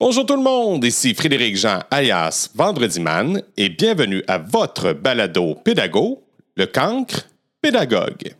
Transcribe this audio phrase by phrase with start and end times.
[0.00, 5.56] Bonjour tout le monde, ici Frédéric Jean alias Vendredi Man et bienvenue à votre balado
[5.56, 6.22] pédago,
[6.56, 7.28] le cancre
[7.60, 8.32] pédagogue.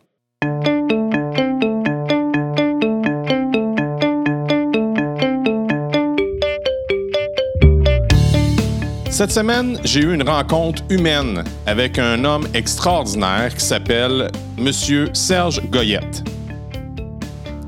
[9.09, 15.61] Cette semaine, j'ai eu une rencontre humaine avec un homme extraordinaire qui s'appelle Monsieur Serge
[15.69, 16.23] Goyette.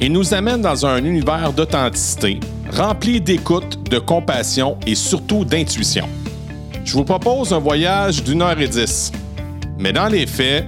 [0.03, 2.39] Il nous amène dans un univers d'authenticité,
[2.71, 6.09] rempli d'écoute, de compassion et surtout d'intuition.
[6.83, 9.11] Je vous propose un voyage d'une heure et dix,
[9.77, 10.65] mais dans les faits,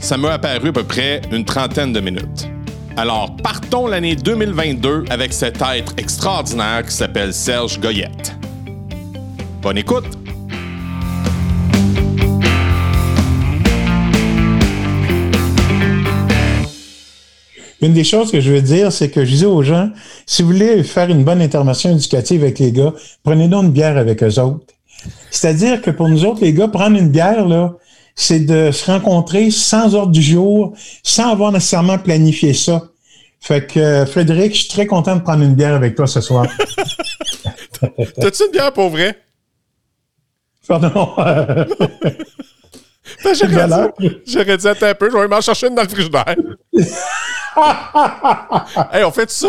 [0.00, 2.48] ça m'a apparu à peu près une trentaine de minutes.
[2.96, 8.34] Alors, partons l'année 2022 avec cet être extraordinaire qui s'appelle Serge Goyette.
[9.62, 10.23] Bonne écoute!
[17.84, 19.90] Une des choses que je veux dire, c'est que je disais aux gens,
[20.24, 23.98] si vous voulez faire une bonne intervention éducative avec les gars, prenez donc une bière
[23.98, 24.74] avec eux autres.
[25.30, 27.74] C'est-à-dire que pour nous autres, les gars, prendre une bière, là,
[28.14, 32.84] c'est de se rencontrer sans ordre du jour, sans avoir nécessairement planifié ça.
[33.38, 36.22] Fait que, euh, Frédéric, je suis très content de prendre une bière avec toi ce
[36.22, 36.46] soir.
[37.80, 39.18] T'as-tu une bière pour vrai?
[40.66, 41.10] Pardon.
[43.22, 45.88] Ben, J'aurais dit, j'aurais dit, attends un peu, je vais m'en chercher une dans le
[45.88, 46.36] frigidaire.
[48.92, 49.48] hey, on fait ça?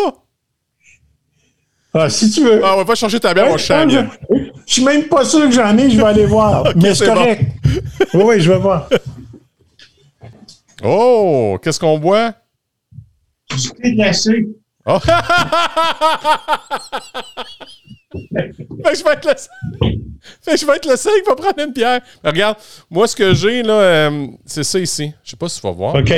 [1.93, 2.61] Ah, si tu veux.
[2.63, 3.87] Ah, on va pas changer ta bière, mon chat.
[3.87, 3.99] Je,
[4.65, 6.65] suis même pas sûr que j'en ai, je vais aller voir.
[6.65, 7.41] Ok, Mais c'est c'est correct.
[8.13, 8.89] Oui, oui, je vais voir.
[10.83, 12.33] Oh, qu'est-ce qu'on boit?
[13.49, 14.45] Du thé glacé.
[14.85, 14.99] Oh.
[18.35, 19.91] Fait que je vais être le seul.
[20.41, 22.01] Fait que je vais être le seul qui va prendre une bière.
[22.23, 22.57] Mais regarde,
[22.89, 25.13] moi, ce que j'ai, là, euh, c'est ça ici.
[25.23, 25.95] Je sais pas si tu vas voir.
[25.95, 26.13] OK.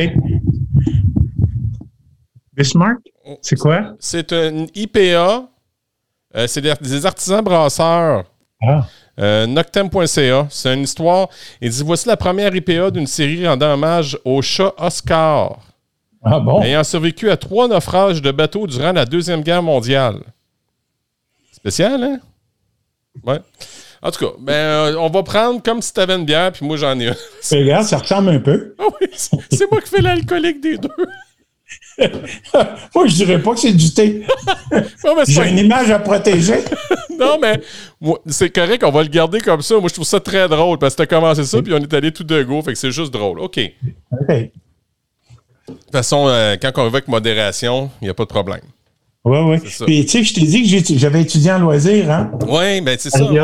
[2.54, 3.00] Bismarck?
[3.42, 3.94] C'est quoi?
[4.00, 5.48] C'est une IPA.
[6.36, 8.26] Euh, c'est des, des artisans brasseurs.
[8.62, 8.86] Ah.
[9.20, 10.48] Euh, Noctem.ca.
[10.50, 11.28] C'est une histoire.
[11.62, 15.60] Il dit Voici la première IPA d'une série rendant hommage au chat Oscar,
[16.24, 16.62] Ah bon?
[16.62, 20.20] ayant survécu à trois naufrages de bateaux durant la Deuxième Guerre mondiale.
[21.68, 22.20] Spécial, hein?
[23.26, 23.40] Ouais.
[24.02, 26.78] En tout cas, ben, euh, on va prendre comme si t'avais une bière, puis moi
[26.78, 27.16] j'en ai une.
[27.52, 28.74] Regarde, ça ressemble un peu.
[28.80, 30.90] Ah oui, c'est moi qui fais l'alcoolique des deux.
[32.96, 34.26] Moi, je dirais pas que c'est du thé.
[34.72, 34.86] Mais
[35.28, 36.64] J'ai une image à protéger.
[37.20, 37.60] Non, mais
[38.28, 39.78] c'est correct, on va le garder comme ça.
[39.80, 42.12] Moi, je trouve ça très drôle parce que t'as commencé ça, puis on est allé
[42.14, 43.40] tout de go, fait que c'est juste drôle.
[43.40, 43.56] OK.
[43.58, 43.72] De
[44.12, 44.52] OK.
[45.68, 48.62] toute façon, euh, quand on va avec modération, il n'y a pas de problème.
[49.26, 49.58] Oui, oui.
[49.86, 53.10] Puis, tu sais, je t'ai dit que j'avais étudié en loisir, hein, Oui, ben c'est
[53.10, 53.24] ça.
[53.26, 53.42] Ouais.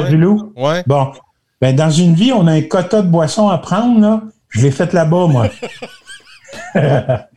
[0.56, 0.84] ouais.
[0.88, 1.12] Bon.
[1.60, 4.22] Ben, dans une vie, on a un quota de boissons à prendre, là.
[4.50, 5.50] Je l'ai fait là-bas, moi.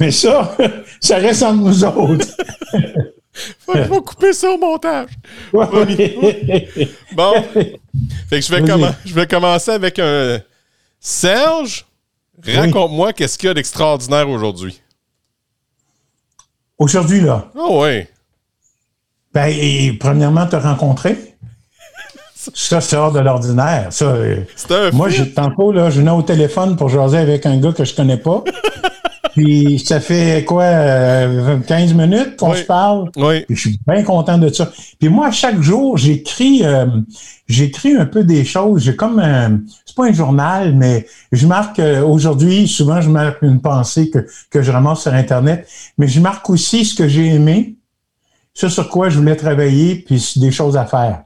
[0.00, 0.56] Mais ça,
[1.00, 2.26] ça reste entre nous autres.
[3.88, 5.10] Faut, couper ça au montage.
[5.52, 6.68] Ouais, ouais.
[7.12, 7.32] Bon.
[7.52, 10.38] fait que vais, je vais commencer avec un.
[11.00, 11.84] Serge,
[12.46, 14.80] raconte-moi qu'est-ce qu'il y a d'extraordinaire aujourd'hui.
[16.78, 18.08] Aujourd'hui, là, Ah ouais.
[19.32, 21.16] ben, et, premièrement, te rencontrer.
[22.52, 23.86] Ça, c'est hors de l'ordinaire.
[23.90, 27.46] Ça, euh, C'est un Moi, j'ai tantôt, là, je venais au téléphone pour jaser avec
[27.46, 28.44] un gars que je connais pas.
[29.34, 32.58] Puis ça fait quoi, euh, 15 minutes qu'on Oui.
[32.58, 33.10] se parle?
[33.16, 33.44] Oui.
[33.46, 34.70] Puis je suis bien content de ça.
[35.00, 36.86] Puis moi, chaque jour, j'écris euh,
[37.48, 38.82] j'écris un peu des choses.
[38.84, 43.42] J'ai comme un, c'est pas un journal, mais je marque euh, aujourd'hui, souvent je marque
[43.42, 45.68] une pensée que, que je ramasse sur Internet,
[45.98, 47.74] mais je marque aussi ce que j'ai aimé,
[48.54, 51.22] ce sur quoi je voulais travailler, puis des choses à faire.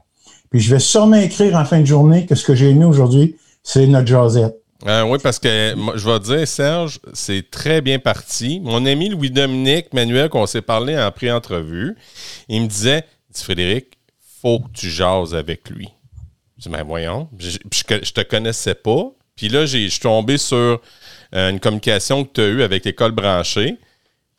[0.49, 3.35] Puis je vais sûrement écrire en fin de journée que ce que j'ai aimé aujourd'hui,
[3.61, 4.58] c'est notre jasette.
[4.87, 8.61] Euh, oui, parce que moi, je vais te dire, Serge, c'est très bien parti.
[8.61, 11.97] Mon ami Louis-Dominique Manuel, qu'on s'est parlé en pré-entrevue,
[12.47, 13.97] il me disait dit, Frédéric,
[14.41, 15.89] faut que tu jases avec lui.
[16.57, 17.27] Je dis, ben voyons.
[17.37, 17.57] Je, je,
[18.03, 19.11] je te connaissais pas.
[19.35, 20.81] Puis là, je suis tombé sur
[21.35, 23.75] euh, une communication que tu as eue avec l'école branchée.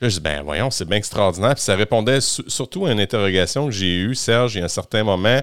[0.01, 1.55] Là, je dis, ben voyons, c'est bien extraordinaire.
[1.55, 4.65] Puis ça répondait su- surtout à une interrogation que j'ai eue, Serge, il y a
[4.65, 5.41] un certain moment,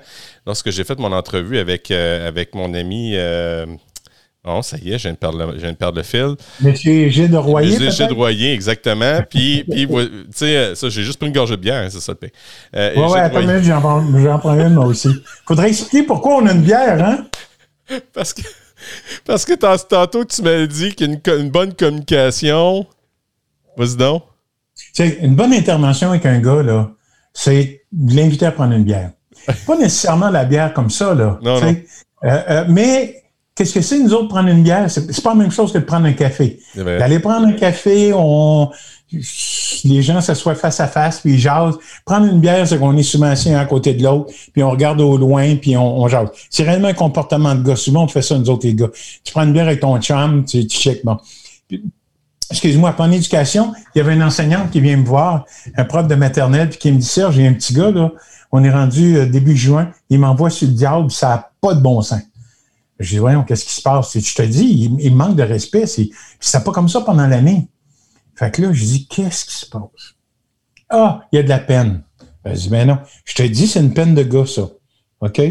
[0.48, 3.16] lorsque j'ai fait mon entrevue avec, euh, avec mon ami.
[4.44, 6.36] Bon, ça y est, je viens de perdre le, je viens de perdre le fil.
[6.62, 8.13] Monsieur Gilles Royer, J'ai peut-être?
[8.16, 9.19] Royer, exactement.
[9.30, 12.00] Puis, puis tu sais, euh, ça, j'ai juste pris une gorgée de bière, hein, c'est
[12.00, 12.30] ça le pire.
[12.75, 13.63] Euh, Ouais, ouais, Gilles attends une
[14.24, 15.10] j'en prends, une, moi aussi.
[15.45, 17.28] Faudrait expliquer pourquoi on a une bière, hein?
[18.13, 18.42] Parce que,
[19.25, 22.86] parce que tant- tantôt, tu m'as dit a une, bonne communication.
[23.75, 24.24] Vas-y donc.
[24.75, 26.92] Tu sais, une bonne intervention avec un gars, là,
[27.34, 29.12] c'est de l'inviter à prendre une bière.
[29.66, 31.38] Pas nécessairement la bière comme ça, là.
[31.42, 31.86] Non, sais.
[32.24, 33.24] Euh, euh, mais
[33.57, 34.89] qu'est-ce que c'est, nous autres, prendre une bière?
[34.89, 36.59] C'est pas la même chose que de prendre un café.
[36.75, 38.69] D'aller prendre un café, on,
[39.12, 41.77] les gens s'assoient face à face, puis ils jasent.
[42.06, 44.69] Prendre une bière, c'est qu'on est souvent assis un à côté de l'autre, puis on
[44.69, 46.30] regarde au loin, puis on, on jase.
[46.50, 47.75] C'est réellement un comportement de gars.
[47.75, 48.89] Souvent, on fait ça, nous autres, les gars.
[49.24, 51.18] Tu prends une bière avec ton chum, tu, tu check, bon.
[52.50, 55.45] Excuse-moi, en éducation, il y avait une enseignante qui vient me voir,
[55.75, 58.12] un prof de maternelle, puis qui me dit, Serge, j'ai un petit gars, là,
[58.53, 61.81] on est rendu euh, début juin, il m'envoie sur le diable, ça n'a pas de
[61.81, 62.21] bon sens.
[63.00, 64.18] Je dis, voyons, qu'est-ce qui se passe?
[64.18, 65.86] Je te dis, il, manque de respect.
[65.86, 66.10] C'est,
[66.40, 67.68] c'est pas comme ça pendant l'année.
[68.36, 70.16] Fait que là, je dis, qu'est-ce qui se passe?
[70.90, 72.04] Ah, il y a de la peine.
[72.46, 72.98] je dis, ben non.
[73.26, 74.70] Je te dis, c'est une peine de gars, ça.
[75.22, 75.42] OK?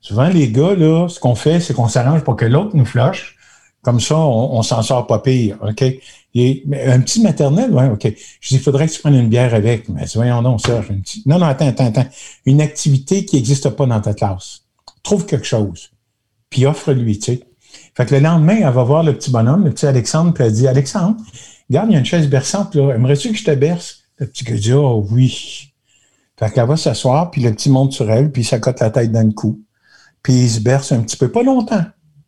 [0.00, 3.36] Souvent, les gars, là, ce qu'on fait, c'est qu'on s'arrange pour que l'autre nous flush.
[3.82, 5.56] Comme ça, on, s'en sort pas pire.
[5.62, 5.82] OK?
[6.34, 8.12] Et, un petit maternel, ouais, OK.
[8.40, 9.88] Je dis, il faudrait que tu prennes une bière avec.
[9.88, 10.90] Mais voyons donc, Serge.
[10.90, 11.24] Une petite...
[11.24, 12.06] Non, non, attends, attends, attends.
[12.44, 14.64] Une activité qui n'existe pas dans ta classe.
[15.02, 15.90] Trouve quelque chose.
[16.50, 17.40] Puis offre-lui, tu sais.
[17.94, 20.52] Fait que le lendemain, elle va voir le petit bonhomme, le petit Alexandre, puis elle
[20.52, 21.16] dit, Alexandre,
[21.68, 22.94] regarde, il y a une chaise berçante, là.
[22.94, 24.02] Aimerais-tu que je te berce?
[24.18, 25.72] Le petit gars dit, oh oui.
[26.38, 29.12] Fait qu'elle va s'asseoir, puis le petit monte sur elle, puis il s'accote la tête
[29.12, 29.60] dans le cou.
[30.22, 31.84] Puis il se berce un petit peu, pas longtemps.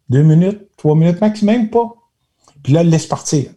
[0.09, 1.95] Deux minutes, trois minutes maximum, pas.
[2.63, 3.51] Puis là, elle laisse partir.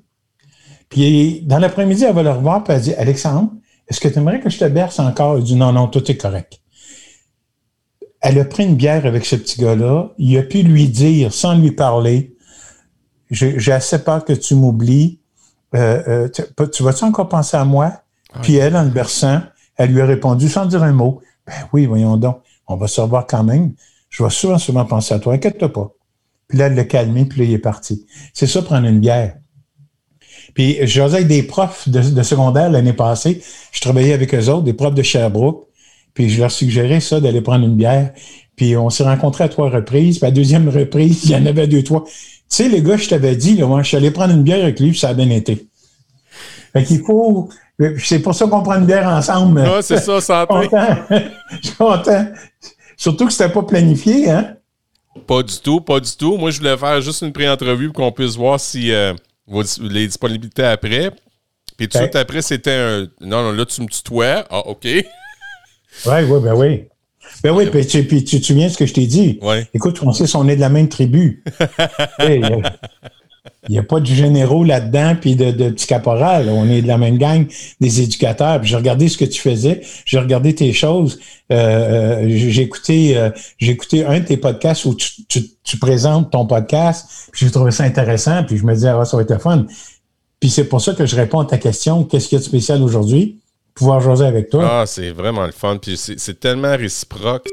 [0.90, 3.52] Puis dans l'après-midi, elle va le revoir, puis elle dit, Alexandre,
[3.88, 5.38] est-ce que tu aimerais que je te berce encore?
[5.38, 6.60] Il dit, non, non, tout est correct.
[8.28, 10.10] Elle a pris une bière avec ce petit gars-là.
[10.18, 12.36] Il a pu lui dire, sans lui parler,
[13.30, 15.20] j'ai assez peur que tu m'oublies.
[15.76, 18.02] Euh, euh, tu, vas-tu encore penser à moi?
[18.34, 19.42] Ah, puis elle, en le berçant,
[19.78, 21.22] elle lui a répondu sans dire un mot.
[21.46, 23.74] Ben oui, voyons donc, on va se revoir quand même.
[24.10, 25.36] Je vais souvent, souvent penser à toi.
[25.36, 25.92] Inquiète-toi pas.
[26.48, 28.08] Puis là, elle l'a calmé, puis là, il est parti.
[28.34, 29.36] C'est ça, prendre une bière.
[30.56, 33.44] Puis, j'osais avec des profs de, de secondaire l'année passée.
[33.72, 35.65] Je travaillais avec eux autres, des profs de Sherbrooke.
[36.16, 38.12] Puis, je leur suggérais ça, d'aller prendre une bière.
[38.56, 40.18] Puis, on s'est rencontrés à trois reprises.
[40.18, 42.04] Puis, à la deuxième reprise, il y en avait deux, trois.
[42.06, 42.12] Tu
[42.48, 44.80] sais, les gars, je t'avais dit, là, moi, je suis allé prendre une bière avec
[44.80, 45.68] lui, puis ça a bien été.
[46.74, 47.50] Fait qu'il faut.
[47.98, 49.62] C'est pour ça qu'on prend une bière ensemble.
[49.66, 50.48] Ah, c'est ça, ça
[51.12, 52.26] Je suis content.
[52.98, 54.56] Surtout que c'était pas planifié, hein?
[55.28, 56.38] Pas du tout, pas du tout.
[56.38, 59.14] Moi, je voulais faire juste une pré-entrevue pour qu'on puisse voir si euh,
[59.80, 61.12] les disponibilités après.
[61.78, 63.02] Puis tout de suite après, c'était un.
[63.22, 64.46] Non, non, là, tu me tutoies.
[64.50, 64.88] Ah, OK.
[66.06, 66.86] Oui, oui, ben oui.
[67.44, 69.40] Ben oui, puis tu, puis tu te souviens ce que je t'ai dit?
[69.42, 69.68] Ouais.
[69.74, 71.44] Écoute, Francis, on est de la même tribu.
[73.68, 76.50] Il n'y a, pas de généraux là-dedans, puis de, de petits caporals.
[76.50, 77.48] On est de la même gang
[77.82, 78.62] des éducateurs.
[78.62, 81.20] Puis j'ai regardé ce que tu faisais, j'ai regardé tes choses.
[81.52, 86.32] Euh, euh j'ai écouté, euh, écouté un de tes podcasts où tu, tu, tu présentes
[86.32, 87.08] ton podcast.
[87.32, 88.44] Puis j'ai trouvé ça intéressant.
[88.44, 89.66] Puis je me disais, ah, ça va être fun.
[90.40, 92.04] Puis c'est pour ça que je réponds à ta question.
[92.04, 93.40] Qu'est-ce qu'il y a de spécial aujourd'hui?
[93.76, 94.82] Pouvoir jaser avec toi.
[94.82, 95.78] Ah, c'est vraiment le fun.
[95.78, 97.48] Puis c'est tellement réciproque.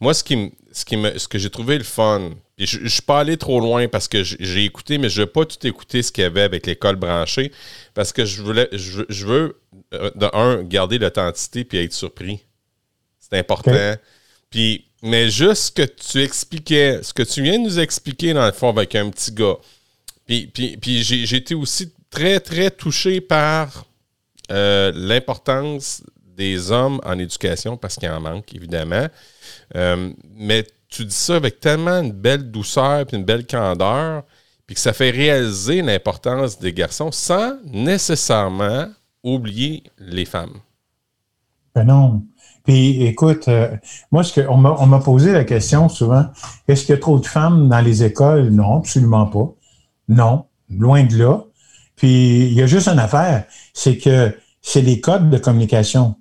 [0.00, 2.88] Moi, ce qui, ce qui me, ce que j'ai trouvé le fun, puis je, ne
[2.88, 6.02] suis pas allé trop loin parce que j'ai écouté, mais je n'ai pas tout écouté
[6.02, 7.52] ce qu'il y avait avec l'école branchée
[7.94, 9.60] parce que je voulais, je, veux,
[9.94, 12.40] euh, de un, garder l'authenticité puis être surpris.
[13.18, 13.94] C'est important.
[14.50, 18.46] Puis, mais juste ce que tu expliquais, ce que tu viens de nous expliquer dans
[18.46, 19.56] le fond avec un petit gars.
[20.26, 23.86] Puis, puis, puis j'ai été aussi très, très touché par
[24.52, 26.04] euh, l'importance
[26.36, 29.06] des hommes en éducation, parce qu'il en manque, évidemment.
[29.74, 34.22] Euh, mais tu dis ça avec tellement une belle douceur et une belle candeur,
[34.64, 38.86] puis que ça fait réaliser l'importance des garçons sans nécessairement
[39.24, 40.58] oublier les femmes.
[41.74, 42.22] Ben non.
[42.62, 43.76] Puis écoute, euh,
[44.12, 46.26] moi, ce que, on m'a posé la question souvent,
[46.68, 48.50] est-ce qu'il y a trop de femmes dans les écoles?
[48.50, 49.52] Non, absolument pas.
[50.08, 51.44] Non, loin de là.
[51.96, 56.16] Puis il y a juste une affaire, c'est que c'est les codes de communication.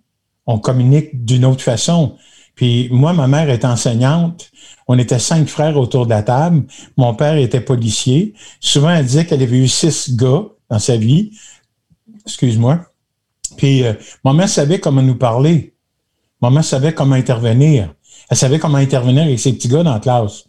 [0.46, 2.18] On communique d'une autre façon.
[2.56, 4.52] Puis moi, ma mère est enseignante.
[4.88, 6.66] On était cinq frères autour de la table.
[6.98, 8.34] Mon père était policier.
[8.60, 11.32] Souvent, elle disait qu'elle avait eu six gars dans sa vie.
[12.26, 12.86] Excuse-moi.
[13.58, 15.76] Puis euh, maman savait comment nous parler.
[16.42, 17.94] Maman savait comment intervenir.
[18.30, 20.46] Elle savait comment intervenir avec ses petits gars dans la classe.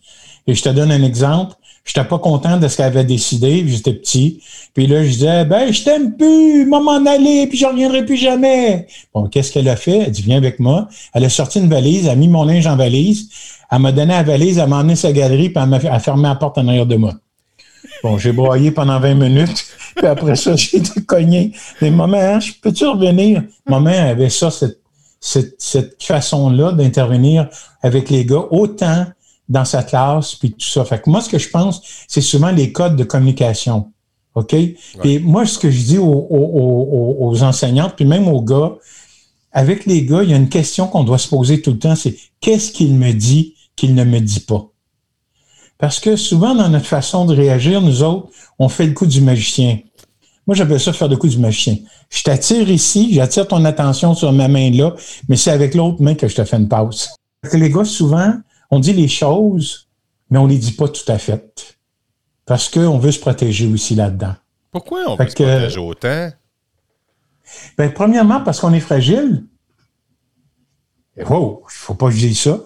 [0.46, 1.54] Et je te donne un exemple.
[1.84, 4.40] Je n'étais pas content de ce qu'elle avait décidé, j'étais petit.
[4.72, 8.16] Puis là, je disais, ben, je t'aime plus, maman m'en aller, puis je reviendrai plus
[8.16, 8.86] jamais.
[9.12, 9.98] Bon, qu'est-ce qu'elle a fait?
[9.98, 10.88] Elle dit, viens avec moi.
[11.12, 13.28] Elle a sorti une valise, elle a mis mon linge en valise.
[13.70, 16.36] Elle m'a donné la valise, elle m'a emmené sa galerie, puis elle m'a fermé la
[16.36, 17.12] porte en arrière de moi.
[18.02, 21.52] Bon, j'ai broyé pendant 20 minutes, puis après ça, j'ai été cogné.
[21.82, 23.42] Mais maman, hein, peux-tu revenir?
[23.66, 24.80] Maman avait ça, cette,
[25.20, 27.48] cette, cette façon-là d'intervenir
[27.82, 29.06] avec les gars, autant
[29.48, 30.84] dans sa classe, puis tout ça.
[30.84, 33.92] Fait que moi, ce que je pense, c'est souvent les codes de communication.
[34.34, 34.54] OK?
[34.54, 38.74] Et moi, ce que je dis aux, aux, aux, enseignantes, puis même aux gars,
[39.52, 41.94] avec les gars, il y a une question qu'on doit se poser tout le temps,
[41.94, 44.66] c'est qu'est-ce qu'il me dit qu'il ne me dit pas?
[45.78, 49.20] Parce que souvent, dans notre façon de réagir, nous autres, on fait le coup du
[49.20, 49.78] magicien.
[50.46, 51.76] Moi, j'appelle ça faire le coup du magicien.
[52.10, 54.94] Je t'attire ici, j'attire ton attention sur ma main là,
[55.28, 57.08] mais c'est avec l'autre main que je te fais une pause.
[57.52, 58.34] Les gars, souvent,
[58.70, 59.88] on dit les choses,
[60.30, 61.76] mais on les dit pas tout à fait.
[62.46, 64.34] Parce qu'on veut se protéger aussi là-dedans.
[64.70, 66.30] Pourquoi on veut se protéger autant?
[67.76, 69.44] Ben, premièrement, parce qu'on est fragile.
[71.16, 72.60] Wow, il faut pas que je dise ça.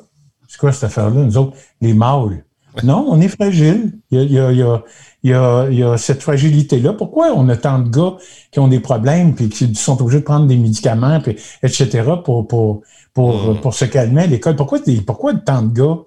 [0.48, 2.44] C'est quoi cette affaire-là, nous autres, les mâles?
[2.82, 3.98] Non, on est fragile.
[4.10, 4.82] Il y a, il y a,
[5.22, 6.92] il y a, il y a cette fragilité-là.
[6.92, 8.16] Pourquoi on a tant de gars
[8.50, 12.46] qui ont des problèmes puis qui sont obligés de prendre des médicaments, puis, etc., pour,
[12.46, 12.82] pour,
[13.12, 13.60] pour, mm.
[13.60, 14.56] pour se calmer à l'école?
[14.56, 15.98] Pourquoi, pourquoi tant de gars?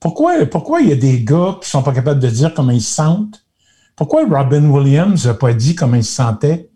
[0.00, 2.82] Pourquoi, pourquoi il y a des gars qui sont pas capables de dire comment ils
[2.82, 3.44] se sentent?
[3.96, 6.70] Pourquoi Robin Williams n'a pas dit comment il se sentait?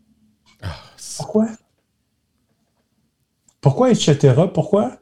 [0.62, 0.68] Ah,
[1.16, 1.46] pourquoi?
[3.60, 4.34] Pourquoi, etc.?
[4.54, 4.92] Pourquoi?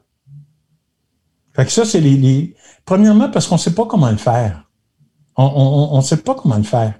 [1.53, 4.64] Fait que ça, c'est les, les, Premièrement, parce qu'on ne sait pas comment le faire.
[5.37, 6.93] On ne sait pas comment le faire.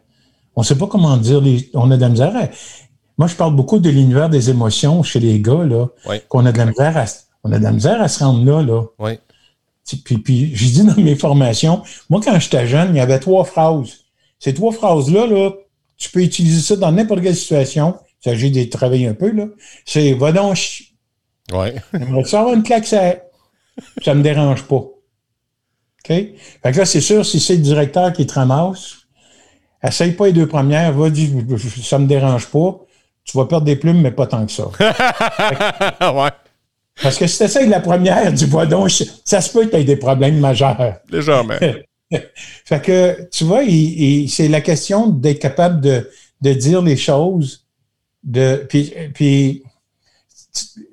[0.55, 1.41] On ne sait pas comment dire.
[1.41, 2.33] Les, on a de la misère.
[3.17, 5.87] moi, je parle beaucoup de l'univers des émotions chez les gars, là.
[6.29, 7.05] Qu'on a de la misère à,
[7.43, 8.83] on a de la misère à se rendre là, là.
[8.99, 9.19] Oui.
[10.03, 13.43] Puis, puis j'ai dit dans mes formations, moi, quand j'étais jeune, il y avait trois
[13.43, 14.05] phrases.
[14.39, 15.51] Ces trois phrases-là, là,
[15.97, 17.95] tu peux utiliser ça dans n'importe quelle situation.
[18.21, 19.45] Il s'agit de travailler un peu, là.
[19.85, 20.57] C'est va donc.
[21.53, 21.67] Oui.
[22.25, 23.15] Ça avoir une claque, ça,
[24.03, 24.83] ça me dérange pas.
[26.05, 26.15] OK?
[26.63, 28.97] Fait que là, c'est sûr, si c'est le directeur qui te ramasse,
[29.83, 31.29] essaye pas les deux premières, va dire,
[31.83, 32.79] ça me dérange pas.
[33.23, 34.65] Tu vas perdre des plumes, mais pas tant que ça.
[36.13, 36.29] ouais.
[37.01, 38.91] Parce que si tu essayes la première, du vois donc,
[39.25, 40.95] ça se peut que tu aies des problèmes majeurs.
[41.09, 41.55] Légèrement.
[42.65, 43.63] fait que, tu vois,
[44.29, 46.09] c'est la question d'être capable de,
[46.41, 47.65] de, dire les choses.
[48.23, 49.63] De, puis, puis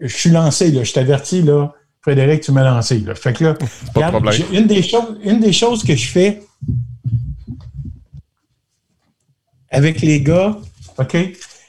[0.01, 2.99] je suis lancé, là, je t'avertis, là, Frédéric, tu m'as lancé.
[2.99, 3.15] Là.
[3.15, 3.55] Fait que là,
[4.53, 6.43] une, des choses, une des choses que je fais
[9.71, 10.59] avec les gars,
[10.99, 11.17] OK,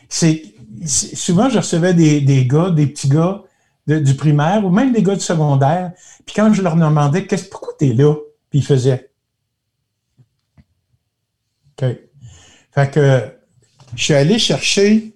[0.10, 0.44] c'est
[0.86, 3.44] souvent je recevais des, des, gars, des petits gars
[3.88, 5.92] du primaire ou même des gars du secondaire.
[6.25, 8.16] Puis quand je leur demandais qu'est-ce pourquoi tu es là,
[8.50, 9.12] puis ils faisaient.
[11.82, 11.86] OK?
[12.72, 13.22] Fait que
[13.96, 15.13] je suis allé chercher,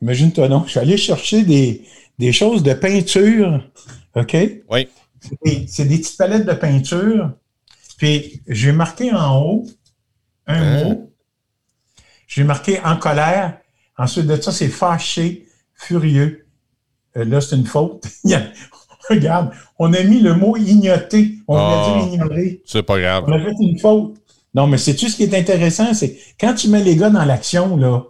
[0.00, 1.84] imagine-toi non, je suis allé chercher des,
[2.18, 3.62] des choses de peinture
[4.18, 4.36] OK?
[4.70, 4.88] Oui.
[5.66, 7.32] C'est des, petites palettes de peinture.
[7.96, 9.66] Puis, j'ai marqué en haut
[10.46, 10.84] un hein?
[10.84, 11.12] mot.
[12.26, 13.58] J'ai marqué en colère.
[13.96, 16.46] Ensuite de ça, c'est fâché, furieux.
[17.16, 18.06] Euh, là, c'est une faute.
[19.08, 21.36] Regarde, on a mis le mot ignoter.
[21.48, 22.62] On a dit ah, ignorer.
[22.66, 23.24] C'est pas grave.
[23.26, 24.18] On a fait une faute.
[24.54, 25.94] Non, mais c'est-tu ce qui est intéressant?
[25.94, 28.02] C'est quand tu mets les gars dans l'action, là,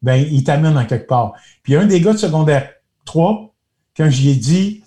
[0.00, 1.34] ben, ils t'amènent en quelque part.
[1.62, 2.70] Puis un des gars de secondaire
[3.04, 3.54] 3,
[3.96, 4.82] quand j'y ai dit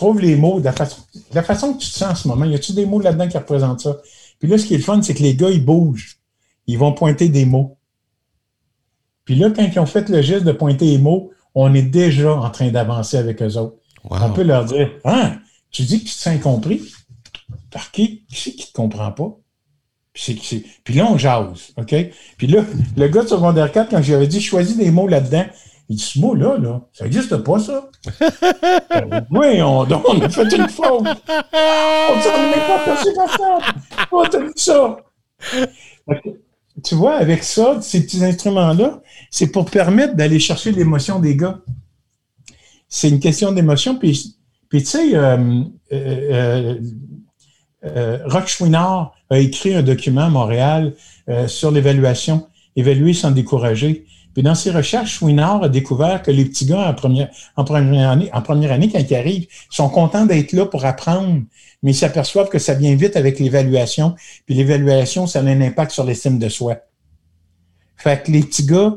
[0.00, 1.02] trouve les mots, de la façon,
[1.34, 2.46] la façon que tu te sens en ce moment.
[2.46, 3.98] Y a-tu des mots là-dedans qui représentent ça?
[4.38, 6.18] Puis là, ce qui est le fun, c'est que les gars, ils bougent.
[6.66, 7.76] Ils vont pointer des mots.
[9.26, 12.34] Puis là, quand ils ont fait le geste de pointer les mots, on est déjà
[12.34, 13.76] en train d'avancer avec eux autres.
[14.04, 15.34] On peut leur dire Ah,
[15.70, 16.80] tu dis que tu te sens compris?
[17.70, 18.24] Par qui?
[18.26, 19.36] Qui c'est qui ne te comprend pas?
[20.14, 21.94] Puis, puis, là, on jase, OK?
[22.36, 22.64] Puis là,
[22.96, 25.44] le gars de secondaire 4, quand j'avais dit choisis des mots là-dedans,
[25.90, 27.90] il dit, ce mot-là, là, ça n'existe pas, ça.
[29.32, 31.02] oui, on, on a fait une faute.
[31.02, 33.58] On s'en est pas passé par ça.
[34.12, 34.96] On a dit ça.
[36.84, 41.58] Tu vois, avec ça, ces petits instruments-là, c'est pour permettre d'aller chercher l'émotion des gars.
[42.88, 43.96] C'est une question d'émotion.
[43.98, 44.36] Puis,
[44.68, 46.78] puis tu sais, euh, euh,
[47.84, 50.94] euh, Rock Chouinard a écrit un document à Montréal
[51.48, 54.06] sur l'évaluation, évaluer sans décourager.
[54.32, 58.10] Puis dans ses recherches, Chouinard a découvert que les petits gars en première, en première
[58.72, 61.42] année, quand ils arrivent, sont contents d'être là pour apprendre,
[61.82, 64.14] mais ils s'aperçoivent que ça vient vite avec l'évaluation.
[64.46, 66.76] Puis l'évaluation, ça a un impact sur l'estime de soi.
[67.96, 68.94] Fait que les petits gars,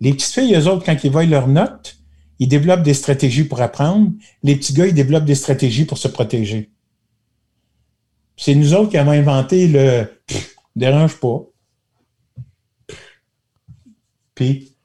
[0.00, 1.98] les petites filles, eux autres, quand ils voient leurs notes,
[2.38, 4.10] ils développent des stratégies pour apprendre.
[4.42, 6.70] Les petits gars, ils développent des stratégies pour se protéger.
[8.36, 10.06] C'est nous autres qui avons inventé le
[10.76, 11.40] dérange pas.
[14.34, 14.75] Puis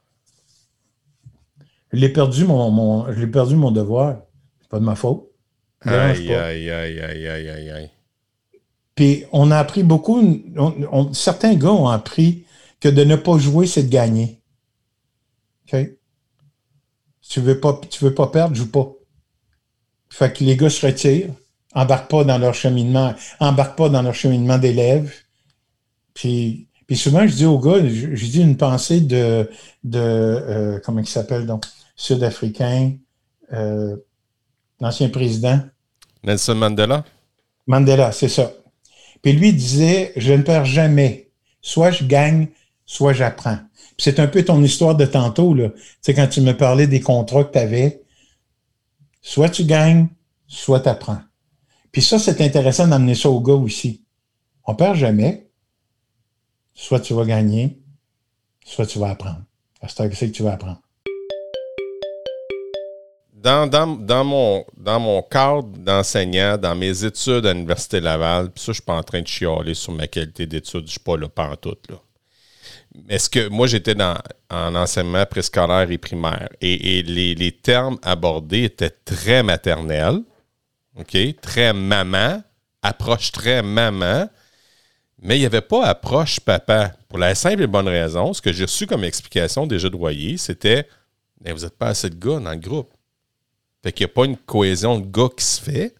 [1.92, 4.18] je l'ai perdu mon, mon perdu mon devoir.
[4.62, 5.28] C'est pas de ma faute.
[5.82, 7.90] Aïe, aïe, aïe, aïe, aïe, aïe,
[8.96, 10.22] Puis on a appris beaucoup,
[11.14, 12.46] certains gars ont appris
[12.80, 14.42] que de ne pas jouer, c'est de gagner.
[15.66, 15.80] OK?
[17.28, 18.92] Tu veux pas, tu veux pas perdre, joue pas.
[20.10, 21.34] Fait que les gars se retirent,
[21.74, 25.14] embarquent pas dans leur cheminement, embarquent pas dans leur cheminement d'élèves.
[26.14, 29.50] Puis, puis souvent, je dis aux gars, je, dis une pensée de,
[29.84, 31.66] de euh, comment il s'appelle donc?
[32.02, 32.98] Sud-africain,
[33.54, 33.96] euh,
[34.80, 35.60] l'ancien président.
[36.24, 37.06] Nelson Mandela?
[37.68, 38.54] Mandela, c'est ça.
[39.22, 41.30] Puis lui disait, je ne perds jamais.
[41.62, 42.48] Soit je gagne,
[42.88, 43.60] soit j'apprends.
[44.00, 45.70] C'est un peu ton histoire de tantôt, là.
[45.70, 48.02] Tu sais, quand tu me parlais des contrats que tu avais,
[49.22, 50.08] soit tu gagnes,
[50.48, 51.22] soit tu apprends.
[51.92, 54.04] Puis ça, c'est intéressant d'amener ça au gars aussi.
[54.66, 55.52] On perd jamais.
[56.74, 57.80] Soit tu vas gagner,
[58.66, 59.44] soit tu vas apprendre.
[59.88, 60.81] C'est ce que tu vas apprendre.
[63.42, 68.94] Dans, mon, cadre d'enseignant, dans mes études à l'Université Laval, puis ça, je suis pas
[68.94, 71.28] en train de chialer sur ma qualité d'études, je suis pas là
[71.60, 71.96] tout là.
[73.10, 74.18] Est-ce que moi, j'étais dans,
[74.50, 80.20] en enseignement préscolaire et primaire et, les, termes abordés étaient très maternels,
[80.96, 81.18] OK?
[81.42, 82.44] Très maman,
[82.84, 84.30] approche très maman,
[85.20, 86.94] mais il n'y avait pas approche papa.
[87.08, 90.38] Pour la simple et bonne raison, ce que j'ai reçu comme explication déjà de Royer,
[90.38, 90.88] c'était
[91.44, 92.92] vous n'êtes pas assez de gars dans le groupe.
[93.84, 95.96] Fait qu'il n'y a pas une cohésion de gars qui se fait.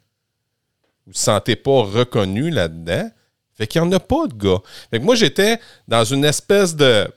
[1.06, 3.10] Vous ne vous sentez pas reconnu là-dedans.
[3.58, 4.60] Fait qu'il n'y en a pas de gars.
[4.90, 7.08] Fait que moi, j'étais dans une espèce de.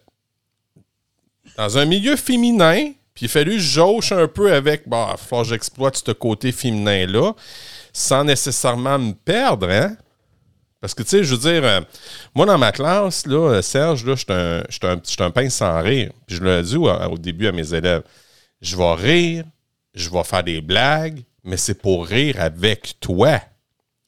[1.57, 4.89] Dans un milieu féminin, puis il a fallu jauche un peu avec.
[4.89, 7.33] Bah, il faut que j'exploite ce côté féminin-là,
[7.93, 9.97] sans nécessairement me perdre, hein.
[10.81, 11.81] Parce que, tu sais, je veux dire, euh,
[12.35, 14.21] moi, dans ma classe, là, Serge, là, je
[14.69, 16.13] suis un, un, pain sans rire.
[16.27, 18.03] Puis je l'ai dit au, au, début à mes élèves.
[18.61, 19.45] Je vais rire,
[19.95, 23.41] je vais faire des blagues, mais c'est pour rire avec toi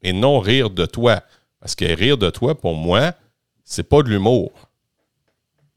[0.03, 1.23] et non rire de toi.
[1.61, 3.13] Parce que rire de toi, pour moi,
[3.65, 4.53] c'est pas de l'humour.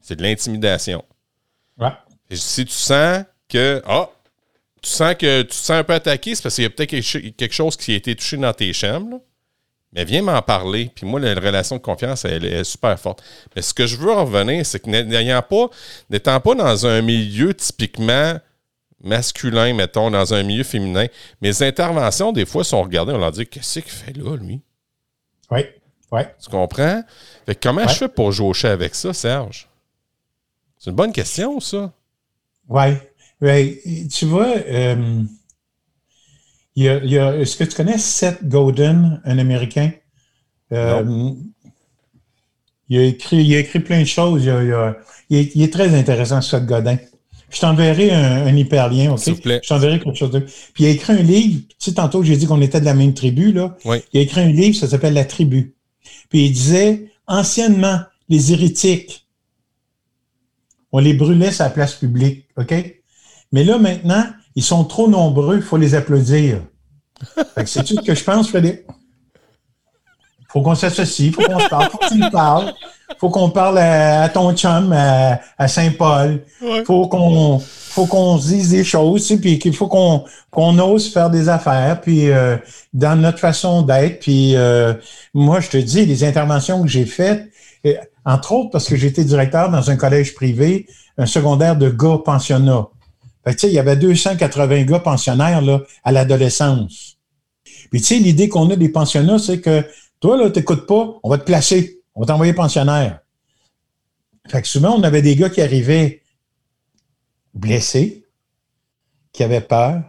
[0.00, 1.04] C'est de l'intimidation.
[1.78, 1.92] Ouais.
[2.32, 3.82] si tu sens que.
[3.86, 4.10] Ah,
[4.82, 6.90] tu sens que tu te sens un peu attaqué, c'est parce qu'il y a peut-être
[7.36, 9.20] quelque chose qui a été touché dans tes chambres.
[9.92, 10.90] Mais viens m'en parler.
[10.94, 13.22] Puis moi, la relation de confiance, elle, est super forte.
[13.54, 15.68] Mais ce que je veux en revenir, c'est que n'ayant pas,
[16.08, 18.38] n'étant pas dans un milieu typiquement
[19.02, 21.06] masculin, mettons, dans un milieu féminin,
[21.40, 24.60] mes interventions, des fois, sont regardées, on leur dit Qu'est-ce qu'il fait là, lui?
[25.50, 25.60] Oui.
[26.12, 26.34] Ouais.
[26.42, 27.02] Tu comprends?
[27.46, 29.68] Fait comment je fais pour jaucher avec ça, Serge?
[30.78, 31.92] C'est une bonne question, ça.
[32.68, 32.96] Oui.
[34.08, 35.22] tu vois, euh,
[36.74, 39.92] il y a, est-ce que tu connais Seth Godin, un Américain?
[40.72, 41.32] Euh,
[42.88, 44.44] il, a écrit, il a écrit plein de choses.
[45.28, 46.96] Il, est, très intéressant, Seth Godin.
[47.50, 49.18] Je t'enverrai un, hyperlien, OK?
[49.18, 49.60] S'il vous plaît.
[49.62, 50.38] Je t'enverrai quelque chose de.
[50.38, 51.62] Puis il a écrit un livre.
[51.68, 53.76] Tu sais, tantôt, j'ai dit qu'on était de la même tribu, là.
[53.84, 53.98] Oui.
[54.12, 55.74] Il a écrit un livre, ça s'appelle La tribu.
[56.28, 59.26] Puis il disait, anciennement, les hérétiques,
[60.92, 62.72] on les brûlait sur la place publique, OK?
[63.52, 66.62] Mais là, maintenant, ils sont trop nombreux, il faut les applaudir.
[67.66, 68.82] C'est tout ce que je pense, Frédéric.
[70.48, 72.72] faut qu'on s'associe, il faut qu'on se parle, faut me parles.
[73.20, 76.42] Faut qu'on parle à, ton chum à, Saint-Paul.
[76.62, 81.12] Il faut qu'on faut qu'on se dise des choses, puis qu'il faut qu'on qu'on ose
[81.12, 82.56] faire des affaires, puis euh,
[82.94, 84.20] dans notre façon d'être.
[84.20, 84.94] Puis euh,
[85.34, 87.44] moi, je te dis, les interventions que j'ai faites,
[88.24, 90.86] entre autres parce que j'étais directeur dans un collège privé,
[91.18, 92.88] un secondaire de gars pensionnats.
[93.44, 97.18] Fait que, il y avait 280 gars pensionnaires là, à l'adolescence.
[97.90, 99.84] Puis tu sais, l'idée qu'on a des pensionnats, c'est que
[100.20, 103.20] toi, là, t'écoutes pas, on va te placer, on va t'envoyer pensionnaire.
[104.46, 106.22] Fait que souvent, on avait des gars qui arrivaient
[107.54, 108.26] blessés,
[109.32, 110.02] qui avaient peur,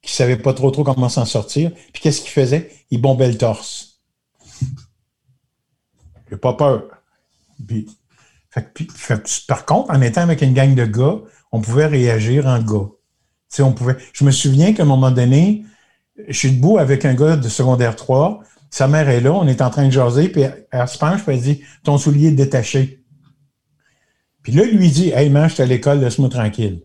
[0.00, 1.72] qui ne savaient pas trop trop comment s'en sortir.
[1.92, 2.72] Puis qu'est-ce qu'ils faisaient?
[2.90, 4.00] Ils bombaient le torse.
[6.30, 6.84] J'ai pas peur.
[7.66, 7.86] Puis,
[9.46, 11.18] par contre, en étant avec une gang de gars,
[11.52, 12.88] on pouvait réagir en gars.
[13.58, 13.98] on pouvait.
[14.14, 15.66] Je me souviens qu'à un moment donné,
[16.28, 18.42] je suis debout avec un gars de secondaire 3.
[18.70, 21.34] Sa mère est là, on est en train de jaser, puis elle se penche, puis
[21.34, 23.04] elle dit Ton soulier est détaché.
[24.42, 26.82] Puis là, lui dit Hey, man, je suis à l'école, laisse-moi tranquille.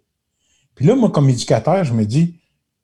[0.76, 2.36] Puis là, moi, comme éducateur, je me dis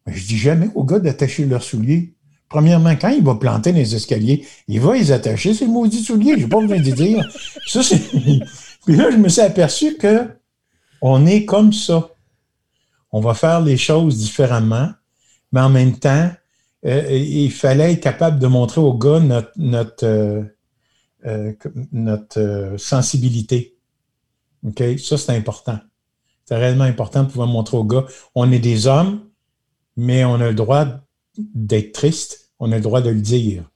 [0.07, 2.13] Je dis jamais aux gars d'attacher leurs souliers.
[2.49, 6.36] Premièrement, quand il va planter les escaliers, il va les attacher, ces maudits souliers.
[6.38, 7.27] J'ai pas besoin de dire.
[8.86, 10.29] Puis là, je me suis aperçu que
[11.01, 12.10] on est comme ça.
[13.12, 14.89] On va faire les choses différemment,
[15.51, 16.31] mais en même temps,
[16.88, 20.43] il fallait être capable de montrer aux gars notre, notre, euh,
[21.26, 21.54] euh,
[21.91, 23.76] notre sensibilité.
[24.97, 25.80] Ça, c'est important.
[26.45, 29.26] C'est réellement important de pouvoir montrer aux gars, on est des hommes,
[29.97, 30.88] mais on a le droit
[31.38, 33.69] d'être triste, on a le droit de le dire.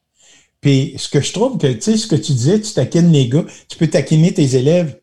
[0.62, 3.28] Puis, ce que je trouve que, tu sais, ce que tu disais, tu taquines les
[3.28, 5.02] gars, tu peux taquiner tes élèves.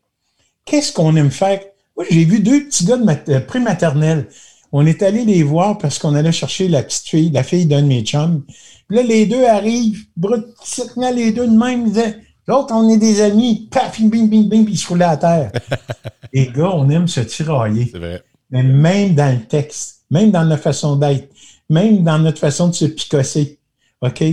[0.65, 1.61] Qu'est-ce qu'on aime faire?
[1.95, 4.29] Moi, j'ai vu deux petits gars de euh, prématernelle.
[4.71, 7.81] On est allé les voir parce qu'on allait chercher la petite fille, la fille d'un
[7.81, 8.43] de mes chums.
[8.87, 12.97] Puis là, les deux arrivent, brutiquement les deux de même, ils disaient, l'autre, on est
[12.97, 15.51] des amis, paf, bing, bing, bing, puis ils se roulaient à terre.
[16.33, 17.89] les gars, on aime se tirailler.
[17.91, 18.23] C'est vrai.
[18.51, 21.29] Mais même dans le texte, même dans notre façon d'être,
[21.69, 23.59] même dans notre façon de se picosser.
[24.01, 24.23] OK?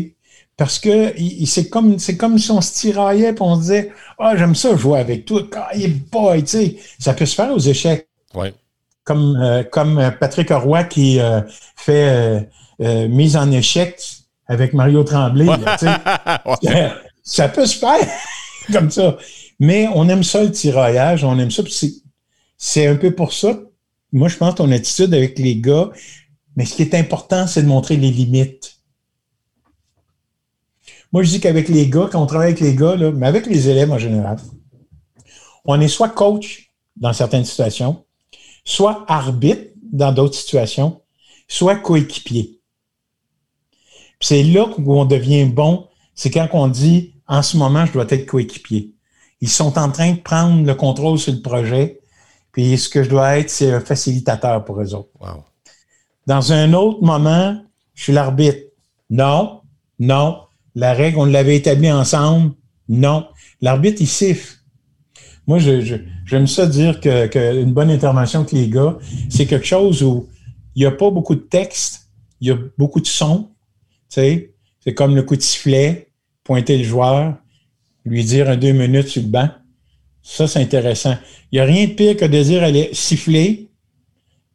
[0.57, 1.13] Parce que
[1.45, 4.75] c'est comme, c'est comme si on se tiraillait et on se disait Ah, j'aime ça
[4.75, 5.43] jouer avec toi.
[5.55, 5.73] Ah,
[6.11, 6.77] boy, tu sais.
[6.99, 8.09] Ça peut se faire aux échecs.
[8.35, 8.55] Ouais.
[9.07, 11.41] Comme, euh, comme Patrick Roy qui euh,
[11.77, 12.49] fait
[12.81, 14.03] euh, mise en échec
[14.49, 15.47] avec Mario Tremblay.
[17.23, 18.09] ça, peut se faire
[18.73, 19.17] comme ça.
[19.61, 21.63] Mais on aime ça, le tiraillage, on aime ça.
[22.59, 23.57] C'est un peu pour ça.
[24.13, 25.91] Moi, je pense ton attitude avec les gars,
[26.57, 28.77] mais ce qui est important, c'est de montrer les limites.
[31.13, 33.69] Moi, je dis qu'avec les gars, quand on travaille avec les gars, mais avec les
[33.69, 34.39] élèves en général,
[35.65, 38.06] on est soit coach dans certaines situations,
[38.67, 41.01] soit arbitre dans d'autres situations,
[41.49, 42.61] soit coéquipier.
[44.21, 48.07] C'est là où on devient bon, c'est quand on dit en ce moment, je dois
[48.11, 48.95] être coéquipier.
[49.41, 52.01] Ils sont en train de prendre le contrôle sur le projet,
[52.53, 55.11] puis ce que je dois être, c'est un facilitateur pour eux autres.
[56.27, 57.63] Dans un autre moment,
[57.95, 58.59] je suis l'arbitre.
[59.09, 59.63] Non,
[59.99, 60.41] non,
[60.75, 62.53] la règle, on l'avait établie ensemble.
[62.89, 63.27] Non.
[63.63, 64.57] L'arbitre, il siffle.
[65.47, 70.29] Moi, j'aime ça dire que, qu'une bonne intervention avec les gars, c'est quelque chose où
[70.75, 72.09] il n'y a pas beaucoup de texte,
[72.41, 73.51] il y a beaucoup de son.
[74.11, 76.09] Tu sais, c'est comme le coup de sifflet,
[76.45, 77.35] pointer le joueur,
[78.05, 79.49] lui dire un deux minutes sur le banc.
[80.23, 81.15] Ça, c'est intéressant.
[81.53, 83.71] Il n'y a rien de pire que de dire aller siffler,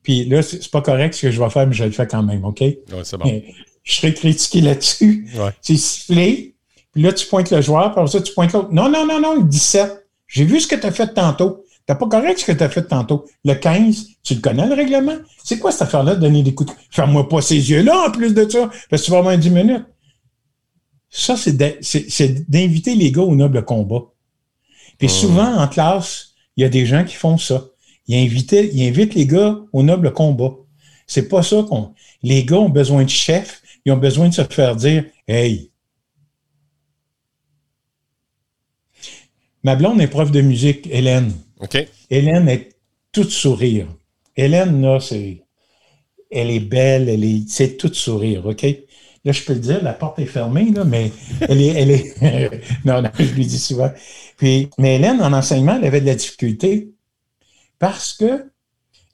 [0.04, 2.23] puis là, c'est pas correct ce que je vais faire, mais je le fais quand
[2.23, 2.60] même, OK?
[2.62, 3.41] Oui, c'est bon
[3.84, 5.27] je serais critiqué là-dessus.
[5.62, 6.56] C'est sifflé,
[6.91, 8.69] puis là, tu pointes le joueur, puis après ça, tu pointes l'autre.
[8.71, 10.01] Non, non, non, non, le 17.
[10.32, 11.63] J'ai vu ce que tu as fait tantôt.
[11.86, 13.26] T'as pas correct ce que tu as fait tantôt.
[13.44, 15.17] Le 15, tu le connais, le règlement?
[15.44, 16.78] C'est quoi cette affaire-là de donner des coups de...
[16.89, 19.86] Ferme-moi pas ces yeux-là, en plus de ça, parce que tu vas avoir 10 minutes.
[21.10, 24.04] Ça, c'est d'inviter les gars au noble combat.
[24.98, 27.65] Puis souvent, en classe, il y a des gens qui font ça.
[28.08, 30.54] Ils invitent, ils invitent les gars au noble combat.
[31.08, 31.94] C'est pas ça qu'on.
[32.24, 35.71] Les gars ont besoin de chefs ils ont besoin de se faire dire Hey,
[39.63, 41.34] ma blonde est prof de musique, Hélène.
[41.60, 41.78] OK.
[42.10, 42.69] Hélène est
[43.12, 43.88] toute sourire.
[44.36, 45.43] Hélène, là, c'est.
[46.30, 47.47] Elle est belle, elle est.
[47.47, 48.65] C'est toute sourire, OK?
[49.24, 51.74] Là, je peux le dire, la porte est fermée, là, mais elle est.
[51.76, 53.91] Elle est non, non, je lui dis souvent.
[54.38, 56.91] Puis, mais Hélène, en enseignement, elle avait de la difficulté
[57.78, 58.45] parce que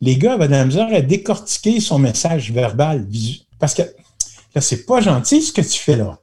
[0.01, 3.07] les gars avaient de la misère à décortiquer son message verbal.
[3.59, 3.81] Parce que
[4.59, 6.19] c'est pas gentil ce que tu fais là.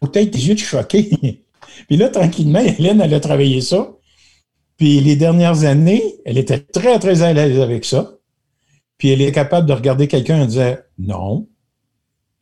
[0.00, 1.44] Peut-être tes yeux de choqué.
[1.86, 3.92] Puis là, tranquillement, Hélène, elle a travaillé ça.
[4.76, 8.14] Puis les dernières années, elle était très, très à l'aise avec ça.
[8.96, 11.48] Puis elle est capable de regarder quelqu'un et dire Non,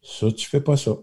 [0.02, 0.96] ça, tu fais pas ça.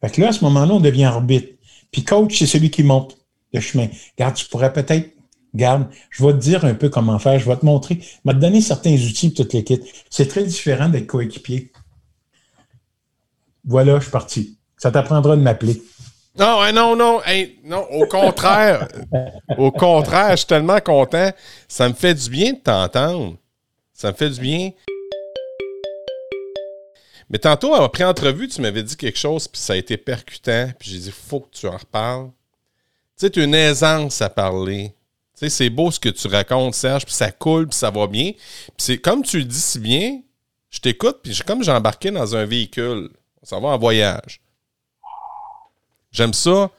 [0.00, 1.48] Fait que là, à ce moment-là, on devient arbitre.
[1.90, 3.16] Puis coach, c'est celui qui monte
[3.52, 3.88] le chemin.
[4.18, 5.10] Garde, tu pourrais peut-être,
[5.54, 8.34] garde, je vais te dire un peu comment faire, je vais te montrer, je vais
[8.34, 9.82] te donner certains outils pour toute l'équipe.
[10.10, 11.72] C'est très différent d'être coéquipier.
[13.64, 14.58] Voilà, je suis parti.
[14.76, 15.82] Ça t'apprendra de m'appeler.
[16.38, 17.20] Non, non, non,
[17.64, 18.88] non, au contraire.
[19.58, 21.30] au contraire, je suis tellement content.
[21.66, 23.36] Ça me fait du bien de t'entendre.
[23.94, 24.70] Ça me fait du bien.
[27.30, 30.90] Mais tantôt, après entrevue, tu m'avais dit quelque chose, puis ça a été percutant, puis
[30.90, 32.30] j'ai dit, faut que tu en reparles.
[33.16, 34.94] Tu sais, tu as une aisance à parler.
[35.34, 38.06] Tu sais, c'est beau ce que tu racontes, Serge, puis ça coule, puis ça va
[38.06, 38.32] bien.
[38.32, 40.20] Puis c'est comme tu le dis si bien,
[40.70, 43.10] je t'écoute, puis comme j'ai embarqué dans un véhicule.
[43.42, 44.40] Ça va en voyage.
[46.16, 46.70] J'aime ça.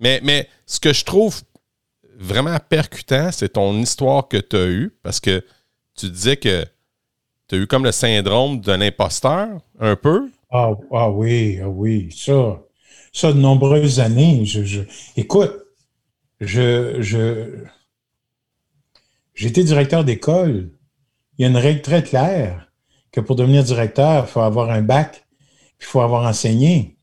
[0.00, 1.40] Mais, ce que je trouve
[2.18, 5.44] vraiment percutant, c'est ton histoire que tu as eue, parce que
[5.96, 6.64] tu disais que
[7.48, 10.30] tu as eu comme le syndrome d'un imposteur, un peu.
[10.50, 12.60] Ah, ah, oui, ah oui, ça.
[13.12, 14.44] Ça, de nombreuses années.
[15.16, 15.52] Écoute,
[16.40, 17.64] je, je,
[19.34, 20.70] j'étais directeur d'école.
[21.38, 22.70] Il y a une règle très claire
[23.10, 25.22] que pour devenir directeur, il faut avoir un bac
[25.82, 26.96] il faut avoir enseigné.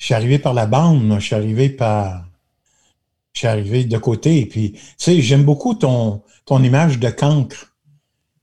[0.00, 1.18] Je suis arrivé par la bande, moi.
[1.18, 2.26] je suis arrivé par.
[3.34, 4.46] Je suis arrivé de côté.
[4.46, 7.76] Puis, tu sais, j'aime beaucoup ton, ton image de cancre.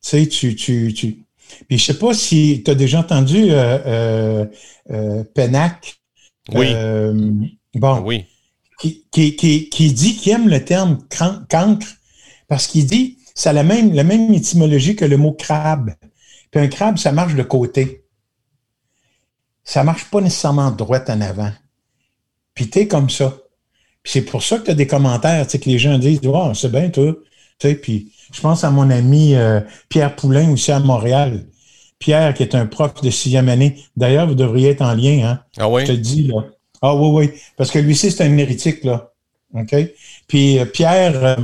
[0.01, 1.25] Tu sais, tu, tu, tu.
[1.67, 4.45] Puis, je sais pas si tu as déjà entendu euh, euh,
[4.91, 5.95] euh Penac.
[6.53, 6.67] Oui.
[6.69, 7.31] Euh,
[7.73, 8.01] bon.
[8.01, 8.25] Oui.
[8.79, 11.87] Qui, qui, qui, qui dit qu'il aime le terme cancre
[12.47, 15.95] parce qu'il dit ça a la même, la même étymologie que le mot crabe.
[16.51, 18.06] Puis un crabe, ça marche de côté
[19.67, 21.51] ça marche pas nécessairement droite en avant.
[22.53, 23.37] Puis t'es comme ça.
[24.01, 26.21] Puis c'est pour ça que tu as des commentaires, tu sais, que les gens disent
[26.23, 27.13] Oh, c'est bien, toi.
[27.59, 31.45] Tu sais, puis je pense à mon ami euh, Pierre Poulain, aussi à Montréal.
[31.99, 33.83] Pierre, qui est un prof de sixième année.
[33.97, 35.39] D'ailleurs, vous devriez être en lien, hein?
[35.57, 35.85] Ah oui?
[35.85, 36.45] Je te dis, là.
[36.81, 37.39] Ah oui, oui.
[37.57, 39.11] Parce que lui aussi, c'est un hérétique, là.
[39.53, 39.75] OK?
[40.27, 41.35] Puis euh, Pierre, euh,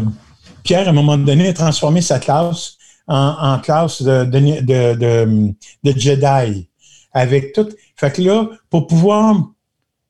[0.64, 4.62] Pierre, à un moment donné, a transformé sa classe en, classe de, de,
[4.96, 6.70] de, de Jedi
[7.12, 7.68] avec tout.
[7.96, 9.54] Fait que là, pour pouvoir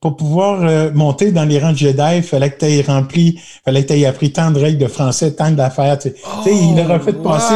[0.04, 3.40] pour pouvoir euh, monter dans les rangs de Jedi, il fallait que tu aies rempli,
[3.64, 5.98] fallait que tu aies appris tant de règles de français, tant d'affaires.
[5.98, 7.54] Tu sais, il leur a fait passer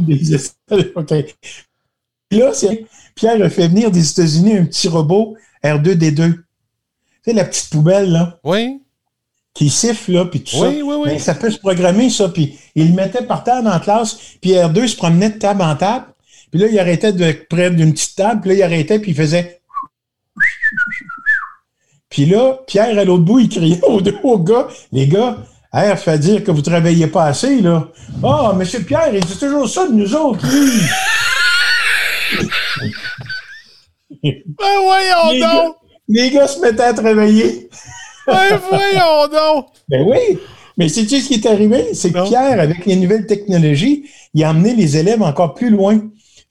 [0.00, 0.36] des, des
[2.38, 2.52] Là,
[3.14, 5.34] Pierre a fait venir des États-Unis un petit robot
[5.64, 6.14] R2D2.
[6.14, 6.44] Tu
[7.24, 8.38] sais, la petite poubelle, là.
[8.44, 8.82] Oui.
[9.54, 10.68] Qui siffle, là, puis tout ça.
[10.68, 11.20] Oui, oui, oui.
[11.20, 12.28] ça peut se programmer, ça.
[12.28, 15.62] Puis il le mettait par terre dans la classe, puis R2 se promenait de table
[15.62, 16.04] en table.
[16.52, 19.16] Puis là, il arrêtait de près d'une petite table, puis là, il arrêtait, puis il
[19.16, 19.62] faisait
[22.12, 25.38] puis là, Pierre, à l'autre bout, il criait au, gars, les gars,
[25.72, 27.88] R fait dire que vous ne travaillez pas assez, là.
[28.22, 30.70] Ah, oh, monsieur Pierre, il dit toujours ça de nous autres, lui.
[34.22, 34.34] ben
[34.82, 35.76] voyons donc!
[36.08, 37.70] les gars se mettaient à travailler.
[38.26, 39.68] ben voyons donc!
[39.88, 40.38] Ben oui!
[40.76, 41.94] Mais c'est-tu ce qui est arrivé?
[41.94, 45.98] C'est que Pierre, avec les nouvelles technologies, il a amené les élèves encore plus loin.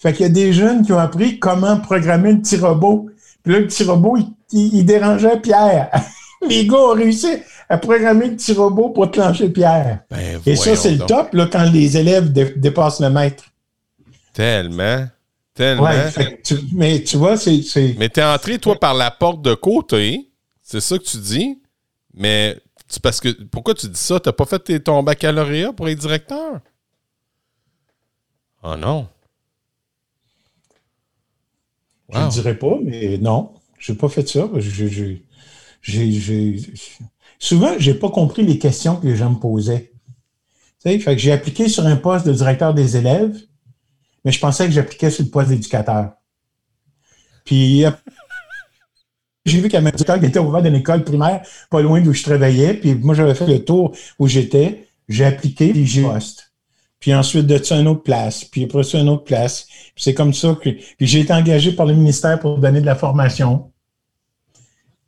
[0.02, 3.10] Fait qu'il y a des jeunes qui ont appris comment programmer le petit robot.
[3.44, 5.90] Puis là, le petit robot, il il, dérangeait Pierre.
[6.48, 7.28] les gars ont réussi
[7.70, 10.00] à programmer un petit robot pour clencher Pierre.
[10.10, 13.46] Ben, Et ça, c'est le top là, quand les élèves dépassent le maître.
[14.34, 15.08] Tellement.
[15.54, 15.90] Tellement.
[16.74, 17.62] mais tu vois, c'est.
[17.98, 20.30] Mais t'es entré, toi, par la porte de côté.
[20.62, 21.60] C'est ça que tu dis.
[22.14, 22.58] Mais
[23.04, 24.20] parce que pourquoi tu dis ça?
[24.20, 26.60] T'as pas fait ton baccalauréat pour être directeur?
[28.64, 29.08] Oh non.
[32.13, 33.54] Je ne dirais pas, mais non.
[33.80, 34.50] J'ai pas fait ça.
[37.39, 39.91] Souvent, j'ai pas compris les questions que les gens me posaient.
[40.84, 43.36] Tu fait que j'ai appliqué sur un poste de directeur des élèves,
[44.26, 46.12] mais je pensais que j'appliquais sur le poste d'éducateur.
[47.45, 47.86] Puis
[49.45, 52.76] j'ai vu qu'à ma école était ouvert d'une école primaire, pas loin d'où je travaillais.
[52.76, 54.88] Puis moi, j'avais fait le tour où j'étais.
[55.08, 56.51] J'ai appliqué, puis j'ai poste.
[57.02, 58.46] Puis ensuite de ça, une autre place.
[58.46, 59.66] Puis après ça, une autre place.
[59.66, 60.70] Puis c'est comme ça que.
[60.70, 63.72] Puis j'ai été engagé par le ministère pour donner de la formation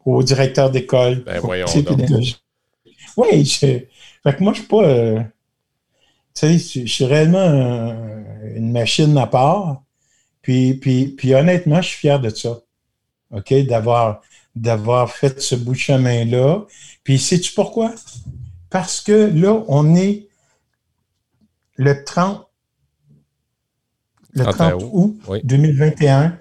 [0.04, 1.24] au directeur d'école.
[1.24, 1.68] Ben voyons
[3.16, 4.84] Oui, fait que moi, je suis pas...
[4.84, 5.20] Euh,
[6.34, 7.94] tu sais, je suis réellement
[8.56, 9.84] une machine à part.
[10.42, 12.60] Puis, puis, puis honnêtement, je suis fier de ça.
[13.32, 13.54] OK?
[13.66, 14.22] D'avoir,
[14.56, 16.66] d'avoir fait ce bout de chemin-là.
[17.04, 17.94] Puis sais-tu pourquoi?
[18.70, 20.28] Parce que là, on est
[21.76, 22.48] le 30,
[24.34, 26.38] le 30 août 2021.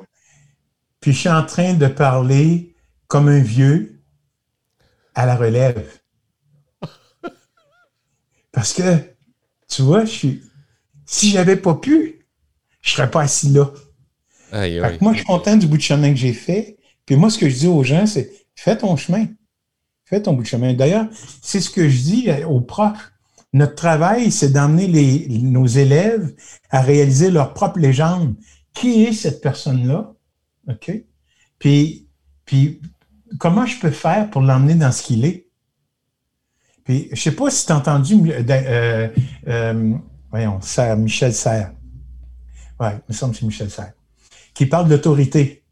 [1.00, 2.74] Puis je suis en train de parler
[3.08, 4.02] comme un vieux
[5.14, 6.00] à la relève.
[8.52, 8.98] Parce que,
[9.68, 10.42] tu vois, je suis,
[11.04, 12.26] si j'avais pas pu,
[12.80, 13.72] je serais pas assis là.
[15.00, 16.78] moi, je suis content du bout de chemin que j'ai fait.
[17.06, 19.26] Puis moi, ce que je dis aux gens, c'est fais ton chemin.
[20.04, 20.74] Fais ton bout de chemin.
[20.74, 21.06] D'ailleurs,
[21.40, 23.11] c'est ce que je dis aux profs.
[23.52, 26.34] Notre travail, c'est d'emmener nos élèves
[26.70, 28.34] à réaliser leur propre légende.
[28.72, 30.14] Qui est cette personne-là?
[30.68, 30.90] OK?
[31.58, 32.08] Puis,
[32.46, 32.80] puis
[33.38, 35.48] comment je peux faire pour l'emmener dans ce qu'il est?
[36.84, 39.08] Puis, je ne sais pas si tu as entendu, euh, euh,
[39.48, 39.92] euh,
[40.30, 40.58] voyons,
[40.96, 41.72] Michel Serre.
[42.80, 43.92] Oui, il me semble que c'est Michel Serre.
[44.54, 45.62] Qui parle d'autorité.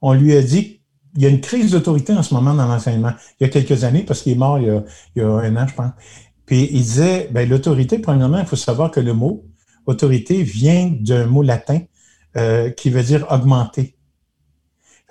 [0.00, 0.80] On lui a dit
[1.12, 3.12] qu'il y a une crise d'autorité en ce moment dans l'enseignement.
[3.38, 4.82] Il y a quelques années, parce qu'il est mort il
[5.16, 5.90] y, a, un an, je pense.
[6.48, 9.44] Puis il disait, ben, l'autorité, premièrement, il faut savoir que le mot
[9.84, 11.80] autorité vient d'un mot latin
[12.76, 13.96] qui veut dire augmenter.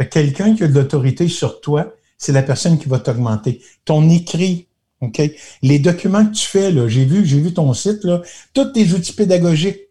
[0.10, 3.62] Quelqu'un qui a de l'autorité sur toi, c'est la personne qui va t'augmenter.
[3.86, 4.68] Ton écrit,
[5.02, 5.22] OK?
[5.62, 8.24] Les documents que tu fais, là, j'ai vu, j'ai vu ton site, là,
[8.54, 9.82] tous tes outils pédagogiques,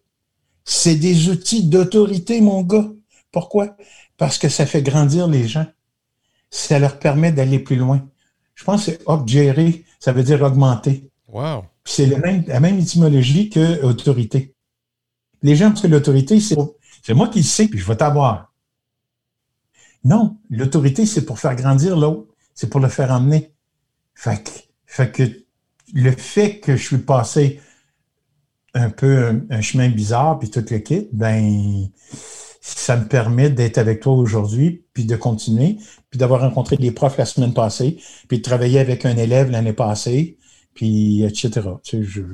[0.65, 2.91] c'est des outils d'autorité, mon gars.
[3.31, 3.77] Pourquoi?
[4.17, 5.67] Parce que ça fait grandir les gens.
[6.51, 8.05] Ça leur permet d'aller plus loin.
[8.57, 11.09] Je pense que c'est ça veut dire augmenter.
[11.85, 14.55] C'est la même étymologie que autorité.
[15.43, 16.57] Les gens pensent que l'autorité, c'est,
[17.03, 18.53] c'est moi qui le sais, puis je vais t'avoir.
[20.05, 23.53] Non, l'autorité, c'est pour faire grandir l'autre, c'est pour le faire emmener.
[24.15, 24.43] Fait
[25.13, 25.23] que,
[25.93, 27.61] le fait que je suis passé
[28.75, 31.89] un peu un, chemin bizarre, puis tout le kit, ben,
[32.61, 35.79] ça me permet d'être avec toi aujourd'hui, puis de continuer,
[36.11, 39.73] puis d'avoir rencontré des profs la semaine passée, puis de travailler avec un élève l'année
[39.73, 40.39] passée,
[40.77, 41.69] puis etc.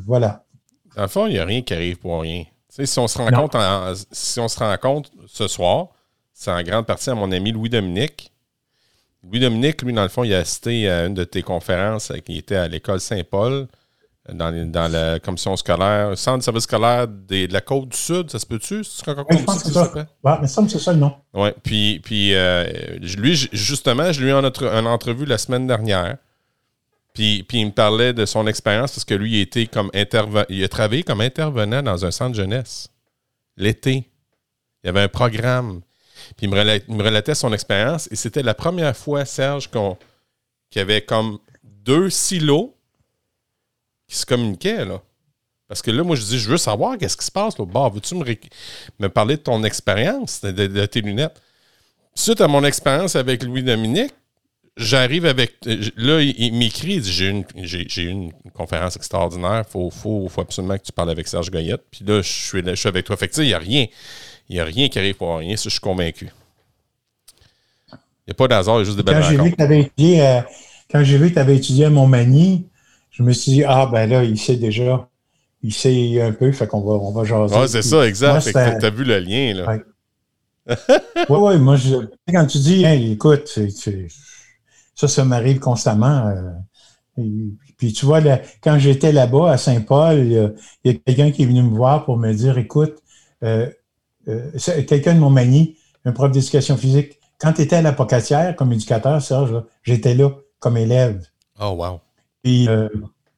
[0.04, 0.44] voilà.
[0.94, 2.44] Dans le fond, il n'y a rien qui arrive pour rien.
[2.68, 3.58] si on se rencontre
[4.10, 5.88] si on se rencontre ce soir,
[6.34, 8.32] c'est en grande partie à mon ami Louis-Dominique.
[9.24, 12.38] Louis-Dominique, lui, dans le fond, il a assisté à une de tes conférences euh, qui
[12.38, 13.68] était à l'école Saint-Paul,
[14.28, 18.82] euh, dans, la commission scolaire, centre de service scolaire de la Côte-du-Sud, ça se peut-tu?
[18.82, 19.92] je pense que c'est ça.
[19.94, 21.14] Ouais, mais ça, c'est ça le nom.
[21.34, 22.64] Oui, puis, puis euh,
[23.16, 26.16] lui, justement, je lui ai eu en, entrevue la semaine dernière.
[27.12, 30.68] Puis, il me parlait de son expérience parce que lui, il, était comme il a
[30.68, 32.88] travaillé comme intervenant dans un centre jeunesse
[33.56, 34.08] l'été.
[34.82, 35.82] Il y avait un programme.
[36.36, 38.08] Puis il me, relatait, son expérience.
[38.10, 39.96] Et c'était la première fois, Serge, qu'il
[40.76, 42.74] y avait comme deux silos
[44.08, 45.02] qui se communiquaient, là.
[45.68, 47.58] Parce que là, moi, je dis, je veux savoir qu'est-ce qui se passe.
[47.58, 47.64] Là.
[47.64, 51.40] Bah, veux-tu me, parler de ton expérience, de, tes lunettes?
[52.14, 54.12] Suite à mon expérience avec Louis-Dominique,
[54.76, 55.54] j'arrive avec.
[55.96, 60.82] Là, il, m'écrit, il dit J'ai une, j'ai, une conférence extraordinaire, il faut, absolument que
[60.82, 61.82] tu parles avec Serge Goyette.
[61.90, 63.16] Puis là, je suis, là, je suis avec toi.
[63.16, 63.86] Fait que, tu sais, il n'y a rien.
[64.48, 66.28] Il n'y a rien qui arrive pour rien, ça, je suis convaincu.
[67.92, 69.72] Il n'y a pas d'hasard, il y a juste des belles quand J'ai vu que
[69.72, 70.40] étudié, euh,
[70.90, 72.66] quand j'ai vu que tu avais étudié à Montmagny,
[73.10, 75.08] je me suis dit Ah, ben là, il sait déjà
[75.62, 77.56] il sait un peu, fait qu'on va, on va jaser.
[77.56, 78.50] Ouais, c'est ça, exact.
[78.50, 79.78] Tu as vu le lien, là.
[80.66, 80.76] Oui,
[81.28, 81.96] oui, ouais, moi, je,
[82.28, 83.58] quand tu dis, écoute,
[85.08, 86.28] ça, ça m'arrive constamment.
[86.28, 87.22] Euh,
[87.76, 88.20] puis tu vois,
[88.62, 92.16] quand j'étais là-bas à Saint-Paul, il y a, quelqu'un qui est venu me voir pour
[92.16, 93.02] me dire, écoute,
[93.42, 93.68] euh,
[94.28, 94.50] euh,
[94.86, 99.20] quelqu'un de Montmagny, un prof d'éducation physique, quand tu étais à la Pocatière comme éducateur,
[99.20, 101.26] Serge, j'étais là comme élève.
[101.60, 102.00] Oh, wow.
[102.42, 102.68] Puis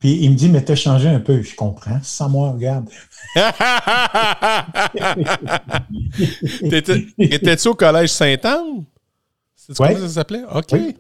[0.04, 1.40] puis il me dit, mais t'as changé un peu.
[1.40, 1.98] Je comprends.
[2.02, 2.90] Sans moi, regarde.
[7.18, 8.84] Étais-tu au collège Saint-Anne?
[9.56, 9.96] C'est ouais.
[9.96, 10.42] ça s'appelait?
[10.54, 10.66] OK.
[10.72, 10.94] Oui,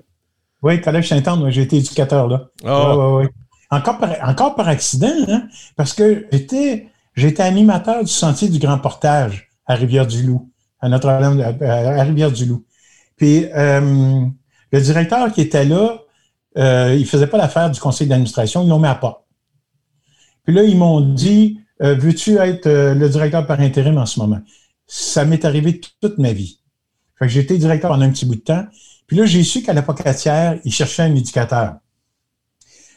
[0.82, 2.48] collège Saint-Anne, j'ai été éducateur là.
[2.64, 3.22] Oh.
[3.70, 5.42] encore, par, encore par accident, hein,
[5.76, 10.50] parce que j'étais, j'étais animateur du sentier du Grand Portage à Rivière-du-Loup,
[10.80, 12.64] à Notre-Dame, à Rivière-du-Loup.
[13.16, 14.26] Puis euh,
[14.72, 16.00] le directeur qui était là,
[16.56, 19.22] euh, ils ne faisaient pas l'affaire du conseil d'administration, ils l'ont mis à part.
[20.44, 24.40] Puis là, ils m'ont dit euh, Veux-tu être le directeur par intérim en ce moment?
[24.86, 26.60] Ça m'est arrivé toute ma vie.
[27.18, 28.64] Fait que j'ai été directeur pendant un petit bout de temps.
[29.14, 31.76] Puis là, j'ai su qu'à la Pocatière, ils cherchaient un éducateur.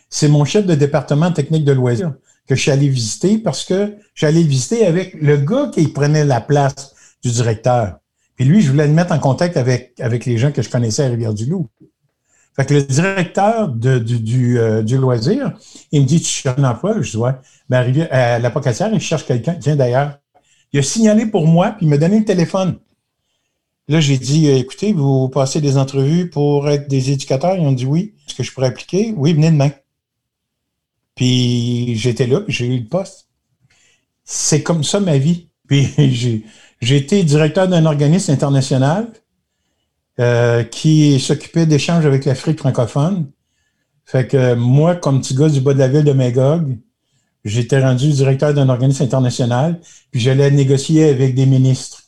[0.09, 2.15] C'est mon chef de département technique de loisirs
[2.47, 6.41] que je suis allé visiter parce que j'allais visiter avec le gars qui prenait la
[6.41, 7.99] place du directeur.
[8.35, 11.03] Puis lui, je voulais le mettre en contact avec, avec les gens que je connaissais
[11.05, 11.67] à Rivière-du-Loup.
[12.55, 15.53] Fait que le directeur du, du, euh, du, loisir,
[15.91, 16.99] il me dit, tu cherches un emploi?
[16.99, 17.33] Je dis, ouais.
[17.69, 19.53] Ben, à la Pocatière, il cherche quelqu'un.
[19.53, 20.17] Tiens, d'ailleurs,
[20.73, 22.79] il a signalé pour moi, puis il m'a donné le téléphone.
[23.87, 27.55] Là, j'ai dit, euh, écoutez, vous passez des entrevues pour être des éducateurs?
[27.55, 28.13] Ils ont dit oui.
[28.27, 29.13] Est-ce que je pourrais appliquer?
[29.15, 29.71] Oui, venez demain.
[31.15, 33.27] Puis j'étais là, j'ai eu le poste.
[34.23, 35.49] C'est comme ça ma vie.
[35.67, 36.43] Puis
[36.81, 39.11] j'ai été directeur d'un organisme international
[40.19, 43.31] euh, qui s'occupait d'échanges avec l'Afrique francophone.
[44.05, 46.77] Fait que moi, comme petit gars du bas de la ville de Magog,
[47.43, 49.79] j'étais rendu directeur d'un organisme international,
[50.11, 52.03] puis j'allais négocier avec des ministres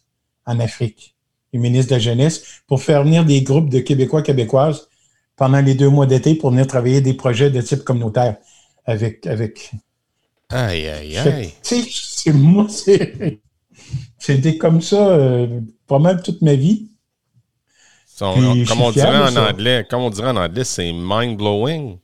[0.45, 1.15] en Afrique,
[1.53, 4.87] les ministres de la jeunesse, pour faire venir des groupes de Québécois, Québécoises
[5.35, 8.37] pendant les deux mois d'été pour venir travailler des projets de type communautaire
[8.85, 9.25] avec.
[9.25, 9.71] avec...
[10.49, 11.53] Aïe, aïe, aïe.
[11.61, 12.67] C'est moi,
[14.17, 16.89] c'était comme ça euh, pas mal toute ma vie
[18.19, 21.97] comme, on dirait en anglais, comme on dirait en anglais, c'est mind-blowing.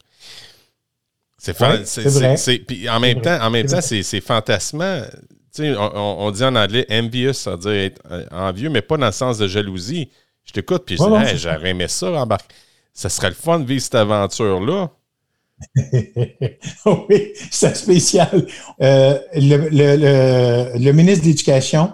[1.37, 5.01] C'est ouais, Puis en même temps, en même temps, c'est fantasmant.
[5.59, 9.05] On, on, dit en anglais envious, ça veut dire être euh, envieux, mais pas dans
[9.05, 10.09] le sens de jalousie.
[10.43, 12.53] Je t'écoute, puis je dis, j'aurais aimé ça, embarquer.
[12.93, 14.91] Ça serait le fun de vivre cette aventure-là.
[16.85, 18.45] oui, c'est spécial.
[18.81, 21.93] Euh, le, le, le, ministre de l'Éducation,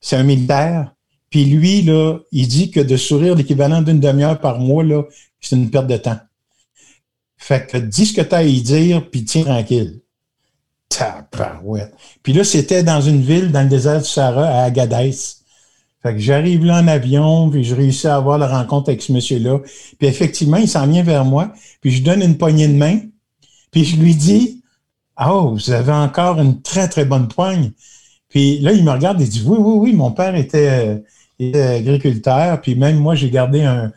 [0.00, 0.92] c'est un militaire.
[1.30, 5.02] Puis lui, là, il dit que de sourire l'équivalent d'une demi-heure par mois, là,
[5.40, 6.18] c'est une perte de temps.
[7.36, 10.00] Fait que dis ce que tu as à y dire, puis tiens tranquille.
[12.22, 15.14] Puis là, c'était dans une ville, dans le désert du Sahara, à Agadez.
[16.02, 19.12] Fait que j'arrive là en avion, puis je réussis à avoir la rencontre avec ce
[19.12, 19.60] monsieur-là.
[19.98, 23.00] Puis effectivement, il s'en vient vers moi, puis je donne une poignée de main,
[23.70, 24.62] puis je lui dis
[25.18, 27.72] Oh, vous avez encore une très, très bonne poigne.
[28.28, 31.02] Puis là, il me regarde et dit Oui, oui, oui, mon père était
[31.40, 33.92] agriculteur, puis même moi, j'ai gardé un,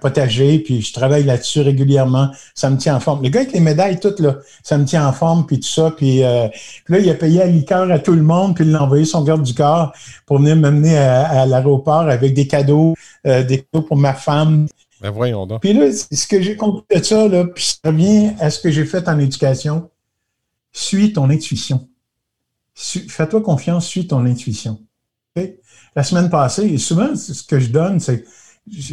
[0.00, 2.30] potager, puis je travaille là-dessus régulièrement.
[2.54, 3.22] Ça me tient en forme.
[3.22, 5.90] Le gars avec les médailles, tout, là, ça me tient en forme, puis tout ça.
[5.90, 6.48] Puis, euh,
[6.88, 9.22] là, il a payé à liqueur à tout le monde, puis il a envoyé son
[9.22, 9.92] garde du corps
[10.26, 12.94] pour venir m'amener à, l'aéroport avec des cadeaux,
[13.26, 14.66] euh, des cadeaux pour ma femme.
[15.00, 15.60] Ben voyons donc.
[15.62, 18.70] Puis là, ce que j'ai compris de ça, là, puis ça revient à ce que
[18.70, 19.90] j'ai fait en éducation.
[20.72, 21.88] Suis ton intuition.
[22.74, 24.78] Fais-toi confiance, suis ton intuition
[25.94, 28.24] la semaine passée, et souvent, ce que je donne, c'est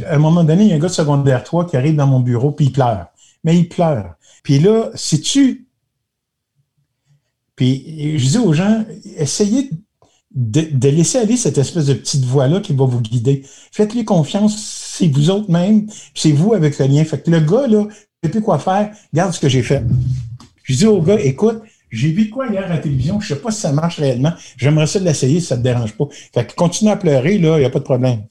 [0.05, 2.07] à un moment donné, il y a un gars de secondaire 3 qui arrive dans
[2.07, 3.07] mon bureau, puis il pleure.
[3.43, 4.15] Mais il pleure.
[4.43, 5.67] Puis là, si tu.
[7.55, 8.83] Puis je dis aux gens,
[9.17, 9.69] essayez
[10.31, 13.43] de, laisser aller cette espèce de petite voix-là qui va vous guider.
[13.71, 14.57] Faites-lui confiance,
[14.97, 17.03] c'est vous autres même, c'est vous avec le lien.
[17.03, 17.89] Fait que le gars, là, ne
[18.23, 19.83] sait plus quoi faire, regarde ce que j'ai fait.
[20.63, 23.51] Je dis au gars, écoute, j'ai vu quoi hier à la télévision, je sais pas
[23.51, 24.33] si ça marche réellement.
[24.57, 26.05] J'aimerais ça l'essayer si ça te dérange pas.
[26.33, 28.23] Fait que continue à pleurer, là, il n'y a pas de problème.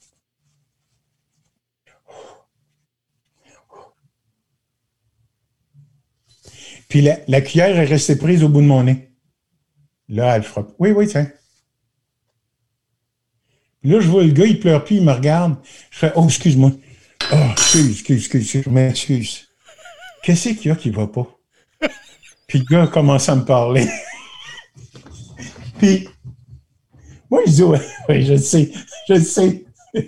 [6.89, 9.09] Puis la, la, cuillère est restée prise au bout de mon nez.
[10.09, 10.73] Là, elle frappe.
[10.79, 11.31] Oui, oui, tiens.
[13.83, 15.55] Là, je vois le gars, il pleure plus, il me regarde.
[15.91, 16.71] Je fais Oh, excuse-moi.
[17.31, 19.47] Oh, excuse, excuse, excuse, je m'excuse.
[20.23, 21.27] Qu'est-ce qu'il y a qui va pas?
[22.47, 23.87] Puis le gars commence à me parler.
[25.77, 26.09] Puis,
[27.29, 27.79] moi, je dis Ouais,
[28.09, 28.71] ouais, je le sais,
[29.07, 29.63] je le sais.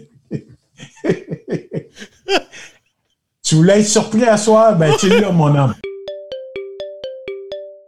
[3.44, 4.76] tu voulais être surpris à soir?
[4.78, 5.76] Ben, tu là, mon homme.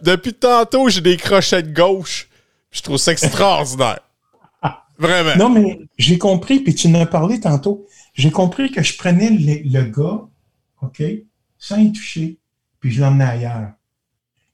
[0.03, 2.27] Depuis tantôt, j'ai des crochets de gauche.
[2.71, 3.99] Je trouve ça extraordinaire.
[4.97, 5.35] Vraiment.
[5.37, 7.87] Non, mais j'ai compris, puis tu en as parlé tantôt.
[8.13, 10.21] J'ai compris que je prenais le, le, gars,
[10.81, 11.01] OK,
[11.57, 12.37] sans y toucher,
[12.79, 13.71] puis je l'emmenais ailleurs.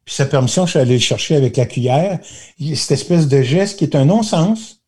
[0.05, 2.19] Puis sa permission, je suis allé le chercher avec la cuillère.
[2.75, 4.81] Cette espèce de geste qui est un non-sens,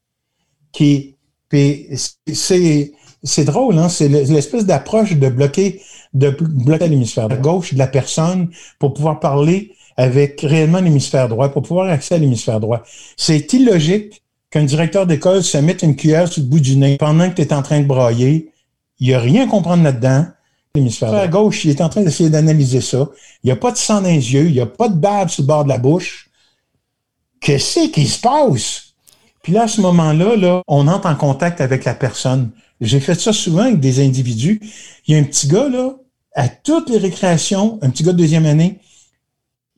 [0.72, 1.16] qui
[1.51, 2.93] c'est
[3.24, 3.89] c'est drôle, hein?
[3.89, 5.82] C'est l'espèce d'approche de bloquer,
[6.14, 8.49] de bloquer l'hémisphère gauche de la personne
[8.80, 12.82] pour pouvoir parler avec réellement l'hémisphère droit, pour pouvoir accéder à l'hémisphère droit.
[13.18, 17.30] C'est illogique qu'un directeur d'école se mette une cuillère sur le bout du nez pendant
[17.30, 18.52] que tu es en train de brailler.
[18.99, 20.26] Il n'y a rien à comprendre là-dedans.
[20.74, 23.10] L'hémisphère à gauche, il est en train d'essayer d'analyser ça.
[23.43, 25.30] Il n'y a pas de sang dans les yeux, il n'y a pas de bave
[25.30, 26.32] sur le bord de la bouche.
[27.39, 28.93] Qu'est-ce qui se passe?
[29.43, 32.49] Puis là, à ce moment-là, là, on entre en contact avec la personne.
[32.80, 34.60] J'ai fait ça souvent avec des individus.
[35.06, 35.95] Il y a un petit gars, là,
[36.34, 38.80] à toutes les récréations, un petit gars de deuxième année,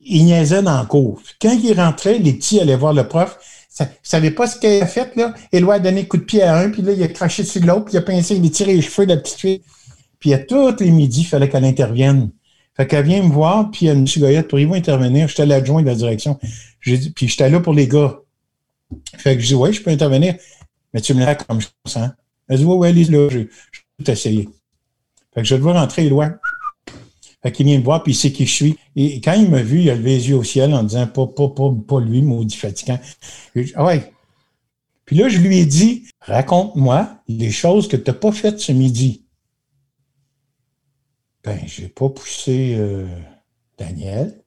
[0.04, 1.20] il niaisait dans le cours.
[1.40, 3.38] Quand il rentrait, les petits allaient voir le prof.
[3.68, 5.34] Ça, savait pas ce qu'il a fait, là?
[5.50, 7.86] Éloi a donné coup de pied à un, puis là, il a craché sur l'autre,
[7.86, 9.62] puis il a pincé, il a tiré les cheveux de la petite fille.
[10.20, 12.30] Puis à tous les midis, il fallait qu'elle intervienne.
[12.76, 15.28] Fait qu'elle vient me voir, puis elle me dit, Goyette, pourriez-vous intervenir?
[15.28, 16.38] J'étais l'adjoint de la direction.
[16.86, 18.20] Dit, puis j'étais là pour les gars.
[19.16, 20.34] Fait que je dis, oui, je peux intervenir.
[20.92, 21.66] Mais tu me l'as comme je
[21.98, 22.14] hein?
[22.48, 23.48] Elle dit, oui, oui, Lise, là, je vais
[23.98, 24.48] tout essayer.
[25.34, 26.34] Fait que je dois rentrer loin.
[27.44, 28.78] Fait qu'il vient me voir, puis il sait qui je suis.
[28.96, 31.26] Et quand il m'a vu, il a levé les yeux au ciel en disant, pas,
[31.26, 32.98] pas, pas, pas lui, maudit fatigant.
[33.74, 34.10] Ah ouais.
[35.04, 38.72] Puis là, je lui ai dit, raconte-moi les choses que tu n'as pas faites ce
[38.72, 39.26] midi.
[41.42, 43.06] Ben, j'ai pas poussé euh,
[43.76, 44.42] Daniel.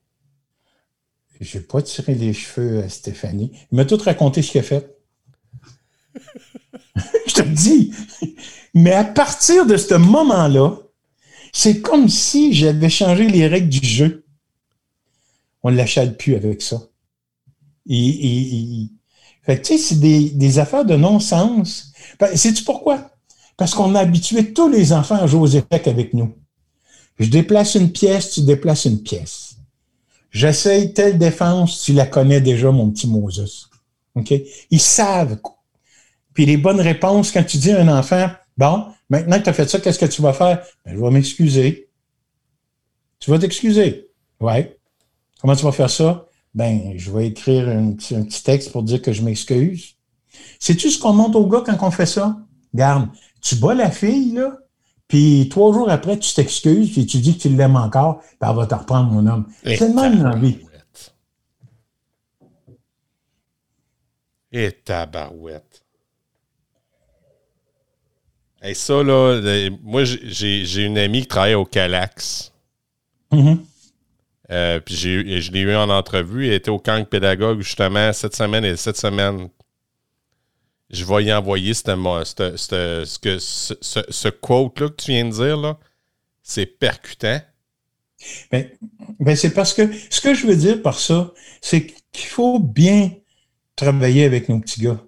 [1.40, 3.52] J'ai pas tiré les cheveux à Stéphanie.
[3.72, 4.98] Il m'a tout raconté ce qu'il a fait.
[7.28, 7.94] je te le dis.
[8.74, 10.80] Mais à partir de ce moment-là,
[11.54, 14.26] c'est comme si j'avais changé les règles du jeu.
[15.64, 16.82] On ne l'achète plus avec ça.
[17.90, 18.90] Et,
[19.44, 21.94] Fait tu sais, c'est des, des, affaires de non-sens.
[22.20, 23.12] Ben, Sais-tu pourquoi?
[23.56, 26.36] Parce qu'on a habitué tous les enfants à jouer aux échecs avec nous.
[27.20, 29.56] Je déplace une pièce, tu déplaces une pièce.
[30.32, 33.70] J'essaye telle défense, tu la connais déjà, mon petit Moses.
[34.16, 34.34] OK?
[34.70, 35.40] Ils savent.
[36.34, 39.54] Puis les bonnes réponses, quand tu dis à un enfant, bon, maintenant que tu as
[39.54, 40.66] fait ça, qu'est-ce que tu vas faire?
[40.86, 41.90] Ben, je vais m'excuser.
[43.20, 44.12] Tu vas t'excuser.
[44.40, 44.78] Ouais.
[45.40, 46.28] Comment tu vas faire ça?
[46.54, 49.96] Ben, je vais écrire un petit, un petit texte pour dire que je m'excuse.
[50.60, 52.38] Sais-tu ce qu'on montre au gars quand on fait ça?
[52.74, 53.10] Garde,
[53.42, 54.58] tu bats la fille, là,
[55.08, 58.56] puis trois jours après, tu t'excuses, et tu dis que tu l'aimes encore, puis elle
[58.56, 59.48] va te reprendre, mon homme.
[59.64, 60.58] C'est le même dans la vie.
[64.52, 65.77] Et tabarouette.
[68.64, 72.52] Et ça, là, moi, j'ai une amie qui travaille au Calax.
[73.32, 73.58] Mm-hmm.
[74.52, 76.48] euh, puis je l'ai eu en entrevue.
[76.48, 79.50] Elle était au camp pédagogue, justement, cette semaine et cette semaine
[80.90, 81.84] je vais y envoyer ce,
[83.06, 85.58] ce, quote-là que tu viens de dire.
[85.58, 85.78] Là.
[86.42, 87.42] C'est percutant.
[88.52, 88.70] Ben,
[89.20, 93.12] ben c'est parce que ce que je veux dire par ça, c'est qu'il faut bien
[93.76, 95.00] travailler avec nos petits gars.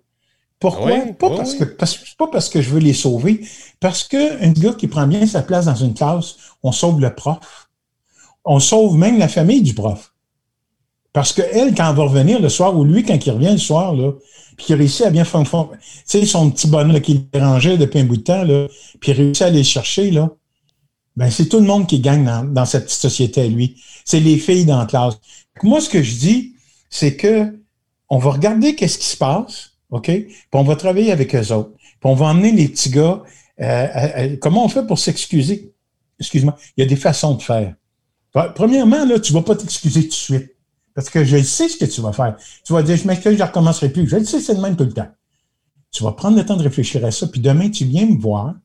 [0.60, 0.92] Pourquoi?
[1.18, 3.42] pas, parce Que, pas parce que je veux les sauver,
[3.80, 7.70] parce qu'un gars qui prend bien sa place dans une classe, on sauve le prof.
[8.44, 10.14] On sauve même la famille du prof.
[11.14, 13.58] Parce que elle, quand elle va revenir le soir, ou lui, quand il revient le
[13.58, 14.12] soir, là,
[14.58, 18.04] puis il réussit à bien faire, tu sais, son petit bonhomme qui dérangeait depuis un
[18.04, 18.68] bout de temps, là,
[19.00, 20.30] puis il réussit à aller le chercher, là,
[21.16, 23.82] ben c'est tout le monde qui gagne dans, cette petite société à lui.
[24.06, 25.16] C'est les filles dans la classe.
[25.64, 26.54] Moi, ce que je dis,
[26.90, 27.60] c'est que
[28.10, 30.06] on va regarder qu'est-ce qui se passe, OK?
[30.06, 31.72] Puis on va travailler avec eux autres.
[31.72, 33.24] Puis on va emmener les petits gars.
[33.62, 35.74] Euh, comment on fait pour s'excuser?
[36.20, 36.56] Excuse-moi.
[36.78, 37.74] Il y a des façons de faire.
[38.56, 40.56] Premièrement, là, tu ne vas pas t'excuser tout de suite.
[40.94, 42.36] Parce que je sais ce que tu vas faire.
[42.64, 44.08] Tu vas dire, je m'excuse, je ne recommencerai plus.
[44.08, 45.08] Je le sais, c'est le même tout le temps.
[45.92, 48.56] Tu vas prendre le temps de réfléchir à ça, puis demain, tu viens me voir.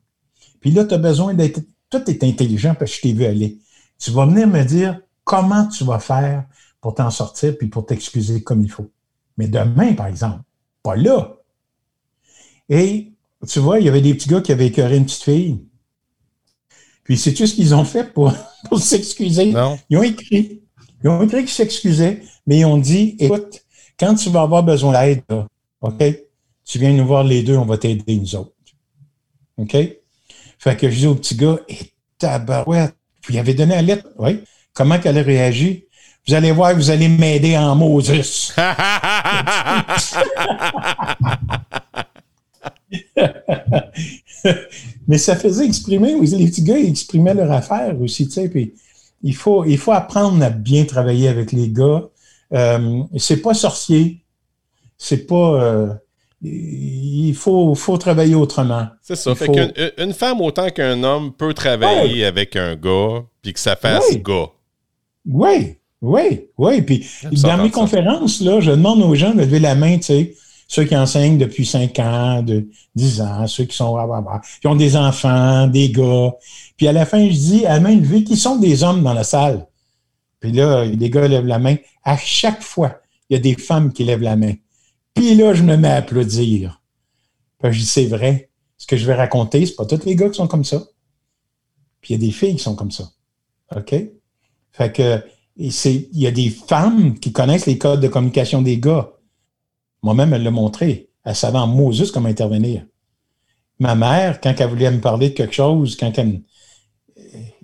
[0.59, 1.61] Puis là, tu as besoin d'être.
[1.89, 3.57] Tout est intelligent parce que je t'ai vu aller.
[3.99, 6.45] Tu vas venir me dire comment tu vas faire
[6.81, 8.91] pour t'en sortir puis pour t'excuser comme il faut.
[9.37, 10.41] Mais demain, par exemple,
[10.85, 11.37] pas là.
[12.69, 13.11] Et
[13.47, 15.59] tu vois, il y avait des petits gars qui avaient écœuré une petite fille.
[17.03, 18.31] Puis sais-tu ce qu'ils ont fait pour,
[18.69, 19.53] pour s'excuser?
[19.89, 20.61] Ils ont écrit
[21.03, 23.63] Ils ont écrit qu'ils s'excusaient, mais ils ont dit, écoute,
[23.99, 25.23] quand tu vas avoir besoin d'aide,
[25.81, 26.03] OK,
[26.63, 28.51] tu viens nous voir les deux, on va t'aider nous autres.
[29.57, 29.75] OK?
[30.59, 32.95] Fait que je dis au petit gars, et eh, tabarouette,
[33.29, 34.39] il avait donné la lettre, oui.
[34.73, 35.85] Comment qu'elle a réagi?
[36.27, 38.53] Vous allez voir, vous allez m'aider en Moses.
[45.07, 48.73] Mais ça faisait exprimer, les petits gars, ils exprimaient leur affaire aussi, tu sais, puis
[49.23, 52.07] il faut, il faut apprendre à bien travailler avec les gars.
[52.53, 54.23] Euh, c'est pas sorcier.
[54.97, 55.63] C'est pas.
[55.63, 55.93] Euh,
[56.41, 58.87] il faut, faut travailler autrement.
[59.01, 59.33] C'est ça.
[59.33, 64.15] fait qu'une femme, autant qu'un homme, peut travailler avec un gars, puis que ça fasse
[64.17, 64.49] gars.
[65.25, 66.81] Oui, oui, oui.
[66.81, 67.07] Puis
[67.43, 70.35] dans mes conférences, là, je demande aux gens de lever la main, tu sais,
[70.67, 73.97] ceux qui enseignent depuis 5 ans, de 10 ans, ceux qui sont
[74.61, 76.33] qui ont des enfants, des gars.
[76.77, 79.23] Puis à la fin, je dis à main levée, qui sont des hommes dans la
[79.23, 79.67] salle?
[80.39, 81.75] Puis là, les gars lèvent la main.
[82.03, 84.53] À chaque fois, il y a des femmes qui lèvent la main.
[85.13, 86.81] Puis là, je me mets à applaudir.
[87.59, 88.49] Puis je dis, c'est vrai.
[88.77, 90.83] Ce que je vais raconter, c'est pas tous les gars qui sont comme ça.
[92.01, 93.09] Puis il y a des filles qui sont comme ça.
[93.75, 93.95] OK?
[94.71, 95.23] Fait que,
[95.57, 99.11] il y a des femmes qui connaissent les codes de communication des gars.
[100.03, 101.09] Moi-même, elle l'a montré.
[101.23, 102.85] Elle savait en Moses comment intervenir.
[103.79, 106.41] Ma mère, quand elle voulait me parler de quelque chose, quand elle,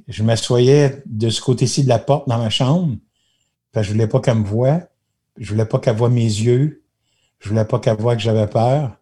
[0.08, 2.96] je m'assoyais de ce côté-ci de la porte dans ma chambre,
[3.72, 4.82] parce je voulais pas qu'elle me voie,
[5.38, 6.84] je voulais pas qu'elle voie mes yeux,
[7.40, 8.98] je voulais pas qu'elle voie que j'avais peur.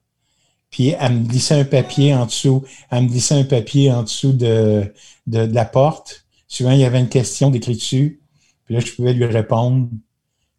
[0.69, 4.33] Puis elle me glissait un papier en dessous, elle me glissait un papier en dessous
[4.33, 4.93] de,
[5.25, 6.25] de, la porte.
[6.47, 8.21] Souvent, il y avait une question d'écrit dessus.
[8.69, 9.89] Puis là, je pouvais lui répondre,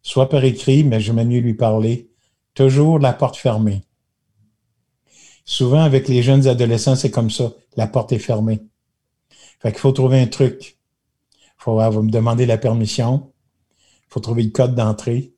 [0.01, 2.09] soit par écrit, mais je mieux lui parler.
[2.55, 3.83] Toujours la porte fermée.
[5.45, 7.53] Souvent, avec les jeunes adolescents, c'est comme ça.
[7.77, 8.63] La porte est fermée.
[9.61, 10.77] Fait qu'il faut trouver un truc.
[11.41, 13.31] Il faut me demander la permission.
[14.09, 15.33] Il faut trouver le code d'entrée.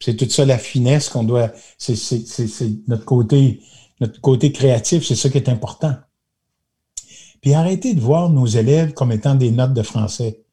[0.00, 1.50] C'est tout ça la finesse qu'on doit.
[1.78, 1.96] C'est
[2.88, 3.62] notre côté,
[4.02, 5.96] notre côté créatif, c'est ça qui est important.
[7.40, 10.43] Puis arrêtez de voir nos élèves comme étant des notes de français.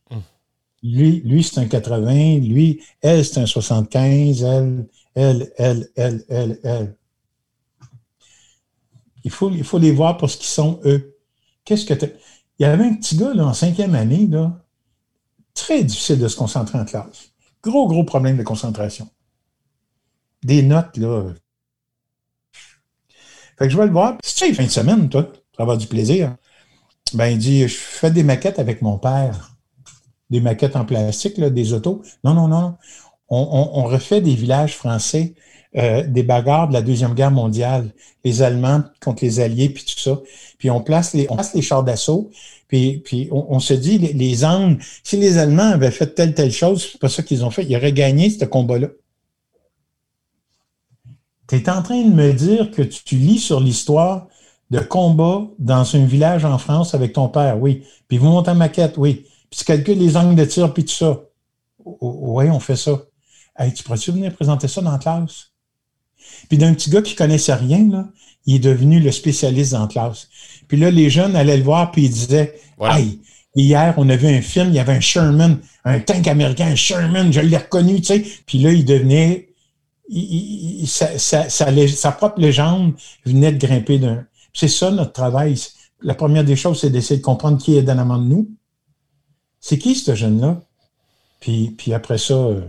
[0.84, 6.60] Lui, lui c'est un 80, lui, elle, c'est un 75, elle, elle, elle, elle, elle,
[6.64, 6.96] elle.
[9.24, 11.16] Il faut, il faut les voir pour ce qu'ils sont, eux.
[11.64, 11.94] Qu'est-ce que
[12.60, 14.64] il y avait un petit gars là, en cinquième année, là,
[15.54, 17.32] très difficile de se concentrer en classe.
[17.64, 19.08] Gros, gros problème de concentration.
[20.44, 21.34] Des notes, là.
[23.58, 24.18] Fait que je vais le voir.
[24.24, 26.36] C'est ça, fin de semaine, toi, vas avoir du plaisir.
[27.14, 29.51] Ben, il dit, je fais des maquettes avec mon père.
[30.32, 32.02] Des maquettes en plastique, des autos.
[32.24, 32.76] Non, non, non.
[33.30, 35.36] on refait des villages français
[35.78, 37.94] euh, des bagarres de la Deuxième Guerre mondiale,
[38.26, 40.20] les Allemands contre les Alliés, puis tout ça.
[40.58, 41.30] Puis on place les,
[41.62, 42.30] chars d'assaut,
[42.68, 46.90] puis, on, se dit, les, les, Angles, si les Allemands avaient fait telle, telle chose,
[46.92, 48.90] c'est pas ça qu'ils ont fait, ils auraient gagné ce combat-là.
[51.48, 54.28] Tu es en train de me dire que tu, lis sur l'histoire
[54.72, 57.84] de combat dans un village en France avec ton père, oui.
[58.10, 59.26] Puis vous montez en maquette, oui.
[59.52, 61.22] Puis tu calcules les angles de tir, puis tout ça.
[61.84, 63.02] Oui, on fait ça.
[63.58, 65.52] Hey, tu pourrais-tu venir présenter ça dans la classe?
[66.48, 68.08] Puis d'un petit gars qui connaissait rien, là,
[68.46, 70.30] il est devenu le spécialiste en classe.
[70.70, 73.20] Puis là, les jeunes allaient le voir, puis ils disaient Hey,
[73.54, 76.76] hier, on a vu un film, il y avait un Sherman, un tank américain, un
[76.76, 78.26] Sherman, je l'ai reconnu, tu sais.
[78.46, 79.50] Puis là, il devenait.
[80.86, 82.94] sa, propre légende
[83.26, 84.26] venait de grimper d'un.
[84.54, 85.60] C'est ça notre travail.
[86.02, 88.50] La première des choses, c'est d'essayer de comprendre qui est dans la main de nous.
[89.62, 90.60] C'est qui ce jeune-là?
[91.40, 92.62] Puis, puis après ça, euh,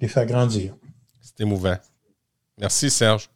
[0.00, 0.74] les faire grandir.
[1.20, 1.76] C'est émouvant.
[2.58, 3.30] Merci, Serge.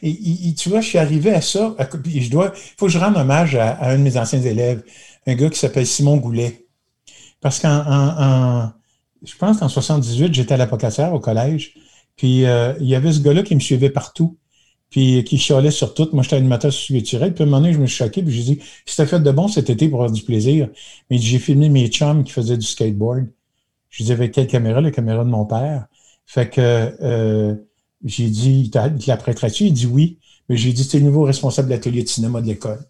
[0.00, 1.74] Et, tu vois, je suis arrivé à ça.
[2.04, 4.84] je dois, il faut que je rende hommage à, un de mes anciens élèves,
[5.26, 6.66] un gars qui s'appelle Simon Goulet.
[7.40, 8.72] Parce qu'en,
[9.22, 11.74] je pense qu'en 78, j'étais à la au collège.
[12.16, 14.38] Puis euh, il y avait ce gars-là qui me suivait partout.
[14.92, 16.10] Puis qui chialait sur tout.
[16.12, 17.32] Moi, j'étais animateur culturel.
[17.32, 18.22] Puis à un moment donné, je me suis choqué.
[18.22, 20.68] Puis j'ai dit, c'était fait de bon cet été pour avoir du plaisir.
[21.10, 23.26] Mais j'ai filmé mes chums qui faisaient du skateboard.
[23.88, 24.82] Je disais, avec quelle caméra?
[24.82, 25.86] La caméra de mon père.
[26.26, 26.60] Fait que
[27.00, 27.54] euh,
[28.04, 29.64] j'ai dit, il la prêterais-tu?
[29.64, 30.18] Il dit oui.
[30.50, 32.84] Mais j'ai dit, es le nouveau responsable de l'atelier de cinéma de l'école.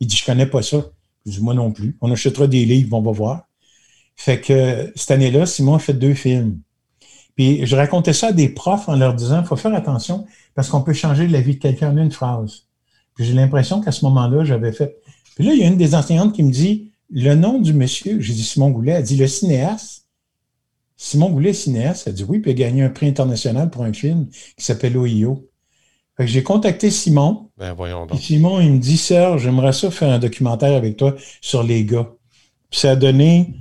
[0.00, 0.84] Il dit, je connais pas ça.
[1.26, 1.96] Je dis, moi non plus.
[2.00, 3.42] On achètera des livres, on va voir.
[4.16, 6.58] Fait que cette année-là, Simon a fait deux films.
[7.36, 10.68] Puis je racontais ça à des profs en leur disant, il faut faire attention parce
[10.68, 12.62] qu'on peut changer la vie de quelqu'un en une phrase.
[13.14, 14.96] Puis j'ai l'impression qu'à ce moment-là, j'avais fait.
[15.34, 18.20] Puis là, il y a une des enseignantes qui me dit, le nom du monsieur,
[18.20, 20.06] j'ai dit Simon Goulet, elle dit le cinéaste.
[20.96, 23.92] Simon Goulet, cinéaste, a dit oui, puis il a gagné un prix international pour un
[23.92, 25.46] film qui s'appelle OIO.
[26.16, 27.50] Fait que j'ai contacté Simon.
[27.58, 28.18] Ben, voyons donc.
[28.18, 32.08] Simon, il me dit, Serge, j'aimerais ça faire un documentaire avec toi sur les gars.
[32.70, 33.54] Puis ça a donné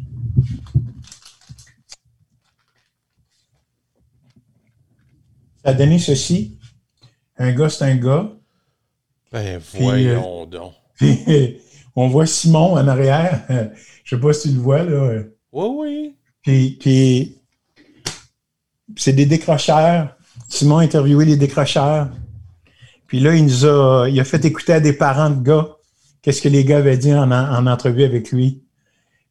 [5.66, 6.60] Ça a donné ceci.
[7.40, 8.32] Un gars, c'est un gars.
[9.32, 10.74] Ben, voyons donc.
[10.96, 11.60] Puis,
[11.96, 13.42] on voit Simon en arrière.
[14.04, 15.24] Je sais pas si tu le vois, là.
[15.52, 16.16] Oui, oui.
[16.44, 17.42] Puis, puis
[18.96, 20.16] c'est des décrocheurs.
[20.50, 22.10] Simon a interviewé les décrocheurs.
[23.08, 25.68] Puis là, il nous a, il a fait écouter à des parents de gars
[26.22, 28.64] qu'est-ce que les gars avaient dit en, en entrevue avec lui.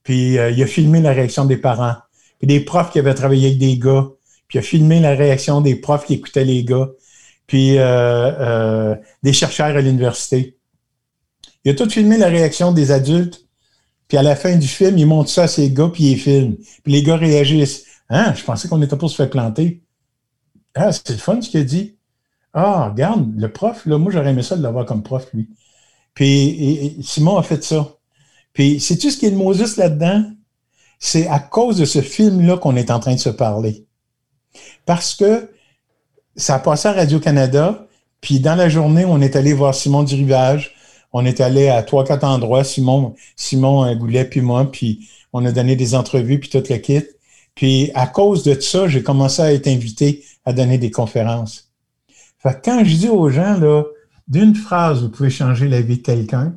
[0.03, 1.95] Puis euh, il a filmé la réaction des parents.
[2.39, 4.09] Puis des profs qui avaient travaillé avec des gars.
[4.55, 6.89] Il a filmé la réaction des profs qui écoutaient les gars.
[7.47, 10.59] Puis euh, euh, des chercheurs à l'université.
[11.65, 13.47] Il a tout filmé la réaction des adultes.
[14.09, 16.57] Puis à la fin du film, il montre ça à ses gars, puis il filme.
[16.83, 17.85] Puis les gars réagissent.
[18.11, 19.83] Hein, je pensais qu'on était pour se faire planter.
[20.75, 21.97] Ah, c'est le fun ce qu'il a dit.
[22.53, 25.49] Ah, regarde, le prof, là, moi j'aurais aimé ça de l'avoir comme prof, lui.
[26.15, 27.97] Puis Simon a fait ça.
[28.55, 30.25] Puis, sais-tu ce qui est le Moses là-dedans?
[31.01, 33.84] C'est à cause de ce film-là qu'on est en train de se parler.
[34.87, 35.51] Parce que
[36.37, 37.87] ça a passé à Radio-Canada,
[38.21, 40.75] puis dans la journée, on est allé voir Simon du Rivage.
[41.13, 45.53] On est allé à trois, quatre endroits, Simon, Simon Goulet, puis moi, puis on a
[45.53, 47.05] donné des entrevues, puis tout le kit.
[47.55, 51.71] Puis à cause de ça, j'ai commencé à être invité à donner des conférences.
[52.39, 53.85] Fait que quand je dis aux gens, là,
[54.27, 56.55] d'une phrase, vous pouvez changer la vie de quelqu'un,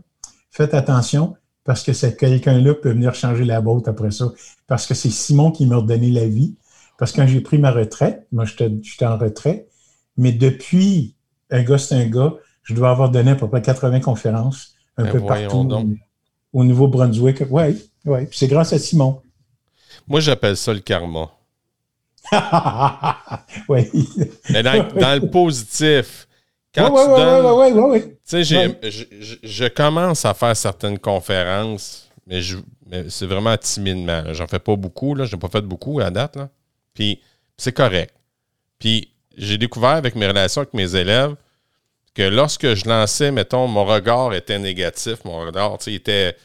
[0.52, 4.32] faites attention, parce que c'est quelqu'un-là peut venir changer la vôtre après ça.
[4.68, 6.56] Parce que c'est Simon qui m'a redonné la vie.
[6.98, 9.70] Parce que quand j'ai pris ma retraite, moi j'étais en retraite,
[10.18, 11.16] mais depuis
[11.52, 12.34] un gars, c'est un gars,
[12.64, 15.70] je dois avoir donné à peu près 80 conférences un ben peu partout
[16.54, 17.44] au Nouveau-Brunswick.
[17.50, 18.20] Oui, oui.
[18.32, 19.22] c'est grâce à Simon.
[20.08, 21.30] Moi, j'appelle ça le karma.
[23.70, 23.90] oui.
[24.50, 26.28] Mais dans, le positif,
[26.74, 32.42] quand tu tu sais, je, commence à faire certaines conférences, mais,
[33.10, 34.24] c'est vraiment timidement.
[34.34, 35.26] J'en fais pas beaucoup, là.
[35.26, 36.50] Je n'ai pas fait beaucoup à date, là.
[36.98, 37.22] Puis
[37.58, 38.16] c'est correct.
[38.80, 41.36] Puis j'ai découvert avec mes relations avec mes élèves
[42.16, 46.36] que lorsque je lançais, mettons, mon regard était négatif, mon regard, tu était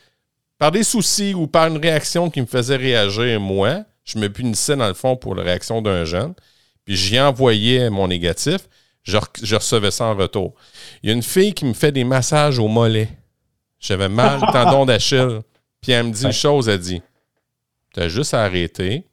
[0.58, 4.76] par des soucis ou par une réaction qui me faisait réagir, moi, je me punissais
[4.76, 6.34] dans le fond pour la réaction d'un jeune,
[6.84, 8.68] puis j'y envoyais mon négatif
[9.02, 10.54] je, recevais ça en retour.
[11.02, 13.08] Il y a une fille qui me fait des massages au mollet.
[13.80, 15.40] J'avais mal, tendon d'Achille.
[15.80, 17.02] Puis elle me dit une chose, elle dit
[17.92, 19.04] Tu as juste à arrêter,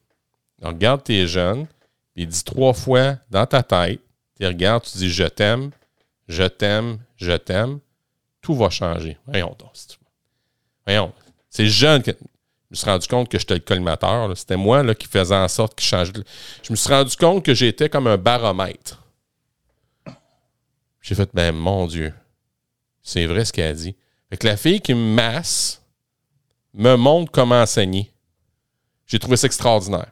[0.61, 1.67] regarde tes jeunes,
[2.13, 4.01] puis dis trois fois dans ta tête,
[4.39, 5.71] tu regardes, tu dis je t'aime,
[6.27, 7.79] je t'aime, je t'aime,
[8.41, 9.17] tout va changer.
[9.25, 9.71] Voyons donc.
[10.85, 11.13] Voyons.
[11.49, 12.11] C'est jeune que.
[12.11, 14.37] Je me suis rendu compte que j'étais le collimateur.
[14.37, 16.11] C'était moi là, qui faisais en sorte qu'il change.
[16.61, 19.03] Je me suis rendu compte que j'étais comme un baromètre.
[21.01, 22.13] J'ai fait, ben mon Dieu,
[23.01, 23.95] c'est vrai ce qu'elle a dit.
[24.29, 25.81] Fait que la fille qui me masse
[26.75, 28.11] me montre comment enseigner.
[29.07, 30.11] J'ai trouvé ça extraordinaire.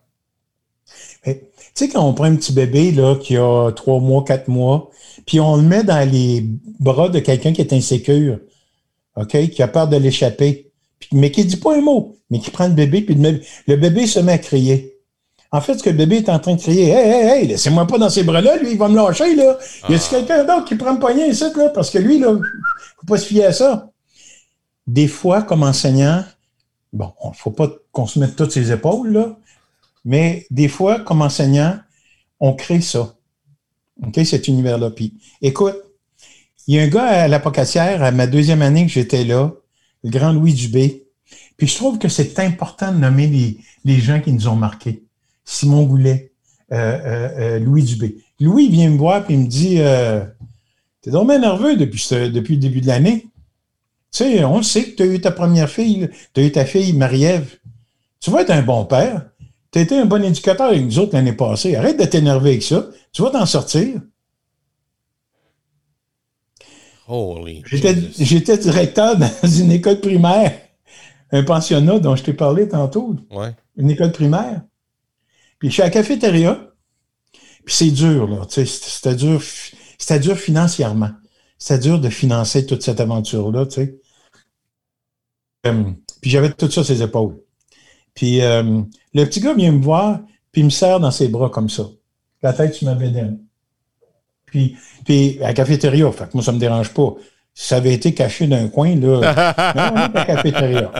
[1.34, 4.90] Tu sais, quand on prend un petit bébé là, qui a trois mois, quatre mois,
[5.26, 6.46] puis on le met dans les
[6.80, 8.40] bras de quelqu'un qui est insécure,
[9.16, 10.72] OK, qui a peur de l'échapper,
[11.12, 14.08] mais qui ne dit pas un mot, mais qui prend le bébé, puis le bébé
[14.08, 14.98] se met à crier.
[15.52, 17.88] En fait, ce que le bébé est en train de crier, Hey, hey, hey, laissez-moi
[17.88, 19.58] pas dans ses bras-là, lui, il va me lâcher, là.
[19.88, 20.10] Y a-t-il ah.
[20.10, 21.70] quelqu'un d'autre qui prend le poignet ici, là?
[21.70, 22.34] Parce que lui, là,
[22.98, 23.90] faut pas se fier à ça.
[24.86, 26.24] Des fois, comme enseignant,
[26.92, 29.38] bon, il faut pas qu'on se mette toutes ses épaules, là,
[30.08, 31.78] mais des fois, comme enseignant,
[32.39, 33.14] on crée ça.
[34.05, 34.89] OK, cet univers-là.
[34.91, 35.76] Puis, écoute,
[36.66, 39.51] il y a un gars à la à ma deuxième année que j'étais là,
[40.05, 41.08] le grand Louis Dubé.
[41.58, 45.03] Puis je trouve que c'est important de nommer les, les gens qui nous ont marqués.
[45.43, 46.32] Simon Goulet,
[46.72, 48.16] euh, euh, euh, Louis Dubé.
[48.39, 49.80] Louis vient me voir et me dit
[51.01, 53.28] T'es donc nerveux depuis, depuis le début de l'année.
[54.14, 56.64] Tu sais, on sait que tu as eu ta première fille, tu as eu ta
[56.64, 57.58] fille Marie-Ève.
[58.22, 59.26] Tu vas être un bon père.
[59.78, 61.76] Tu as été un bon éducateur avec nous autres l'année passée.
[61.76, 62.88] Arrête de t'énerver avec ça.
[63.12, 64.02] Tu vas t'en sortir.
[68.18, 70.60] J'étais directeur dans une école primaire,
[71.32, 73.18] un pensionnat dont je t'ai parlé tantôt.
[73.76, 74.64] Une école primaire.
[75.60, 76.72] Puis je suis à la cafétéria,
[77.64, 78.48] puis c'est dur, là.
[78.50, 79.44] C'était dur,
[80.00, 81.12] c'était dur financièrement.
[81.60, 84.02] C'était dur de financer toute cette aventure-là, tu sais.
[85.68, 85.84] Euh,
[86.20, 87.38] puis j'avais tout ça sur ses épaules.
[88.18, 88.82] Puis euh,
[89.18, 90.20] le petit gars vient me voir,
[90.51, 91.84] puis il me serre dans ses bras comme ça.
[92.43, 93.39] La tête sur ma bédaine.
[94.45, 97.15] Puis, puis à la cafétéria, fait que moi, ça me dérange pas.
[97.53, 99.74] Si ça avait été caché d'un coin, là.
[99.76, 100.91] non, on est à la cafétéria.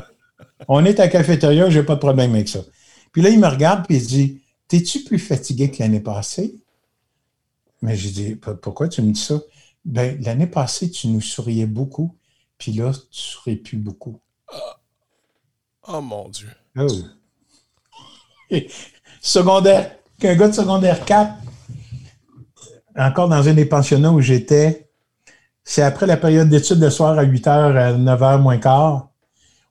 [0.68, 2.60] On est à la cafétéria, j'ai pas de problème avec ça.
[3.12, 6.56] Puis là, il me regarde, puis il dit T'es-tu plus fatigué que l'année passée?
[7.82, 9.40] Mais j'ai dit, pourquoi tu me dis ça?
[9.86, 12.18] Ben, l'année passée, tu nous souriais beaucoup,
[12.58, 14.20] puis là, tu souris plus beaucoup.
[15.88, 16.50] Oh, mon Dieu.
[16.76, 16.88] Oh.
[19.22, 21.34] secondaire, qu'un gars de secondaire 4,
[22.98, 24.90] encore dans un des pensionnats où j'étais.
[25.64, 29.10] C'est après la période d'études de soir à 8 h, à 9 h moins quart.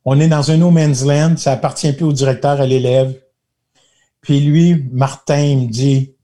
[0.05, 1.37] On est dans un no man's land.
[1.37, 3.19] Ça appartient plus au directeur, à l'élève.
[4.21, 6.15] Puis lui, Martin, me dit,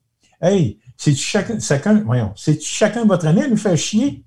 [0.41, 4.25] Hey, c'est chacun, chacun, voyons, c'est chacun votre année à nous faire chier?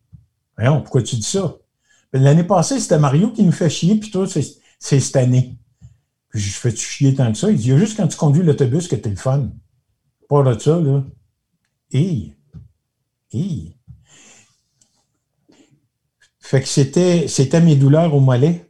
[0.58, 1.56] Voyons, pourquoi tu dis ça?
[2.12, 5.58] L'année passée, c'était Mario qui nous fait chier, puis toi, c'est cette année.
[6.36, 7.50] Je fais-tu chier tant que ça?
[7.50, 9.52] Il dit, il y a juste quand tu conduis l'autobus que t'es le fun.
[10.28, 11.04] Pas de ça, là.
[11.92, 12.34] Et,
[13.32, 13.78] et.
[16.40, 18.70] Fait que c'était, c'était mes douleurs au mollet.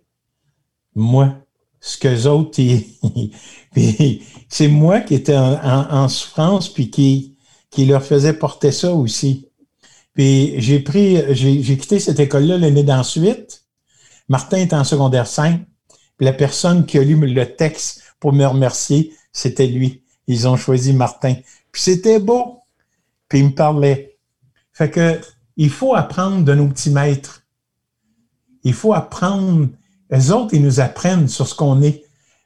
[0.93, 1.35] Moi.
[1.81, 2.59] Ce que autres,
[4.49, 7.37] c'est moi qui étais en, souffrance, puis qui,
[7.69, 9.49] qui leur faisait porter ça aussi.
[10.13, 13.65] Puis j'ai pris, j'ai quitté cette école-là l'année d'ensuite.
[14.29, 15.61] Martin était en secondaire 5.
[16.19, 20.03] La personne qui a lu le texte pour me remercier, c'était lui.
[20.27, 21.35] Ils ont choisi Martin.
[21.71, 22.61] Puis c'était beau.
[23.27, 24.17] Puis il me parlait.
[24.71, 25.19] Fait que
[25.57, 27.43] il faut apprendre de nos petits maîtres.
[28.63, 29.69] Il faut apprendre.
[30.09, 32.03] Les autres, ils nous apprennent sur ce qu'on est.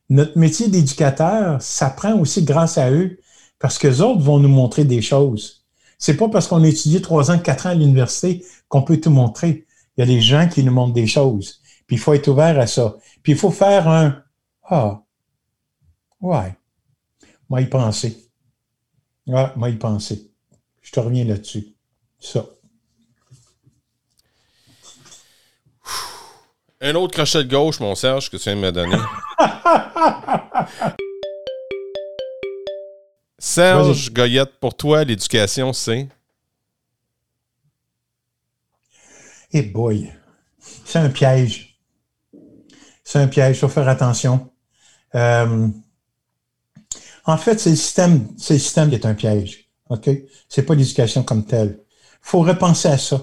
[0.10, 3.20] Notre métier d'éducateur s'apprend aussi grâce à eux
[3.60, 5.66] parce que les autres vont nous montrer des choses.
[5.98, 9.12] C'est pas parce qu'on a étudié trois ans, quatre ans à l'université qu'on peut tout
[9.12, 9.66] montrer.
[9.98, 11.62] Il y a des gens qui nous montrent des choses.
[11.86, 12.96] Puis il faut être ouvert à ça.
[13.24, 14.24] Puis il faut faire un
[14.64, 15.02] Ah,
[16.22, 16.56] ouais,
[17.50, 18.30] moi y penser.
[19.28, 20.32] Ouais, moi y penser.
[20.82, 21.76] Je te reviens là-dessus.
[22.20, 22.46] Ça.
[26.82, 28.98] Un autre crochet de gauche, mon Serge, que tu viens de me donner.
[33.38, 36.08] Serge Goyette, pour toi, l'éducation, c'est?
[39.52, 40.12] Eh boy,
[40.86, 41.69] c'est un piège.
[43.10, 44.52] C'est un piège, il faut faire attention.
[45.16, 45.68] Euh,
[47.26, 49.68] en fait, c'est le système, c'est le système qui est un piège.
[49.90, 50.08] OK?
[50.48, 51.80] C'est pas l'éducation comme telle.
[52.22, 53.20] faut repenser à ça.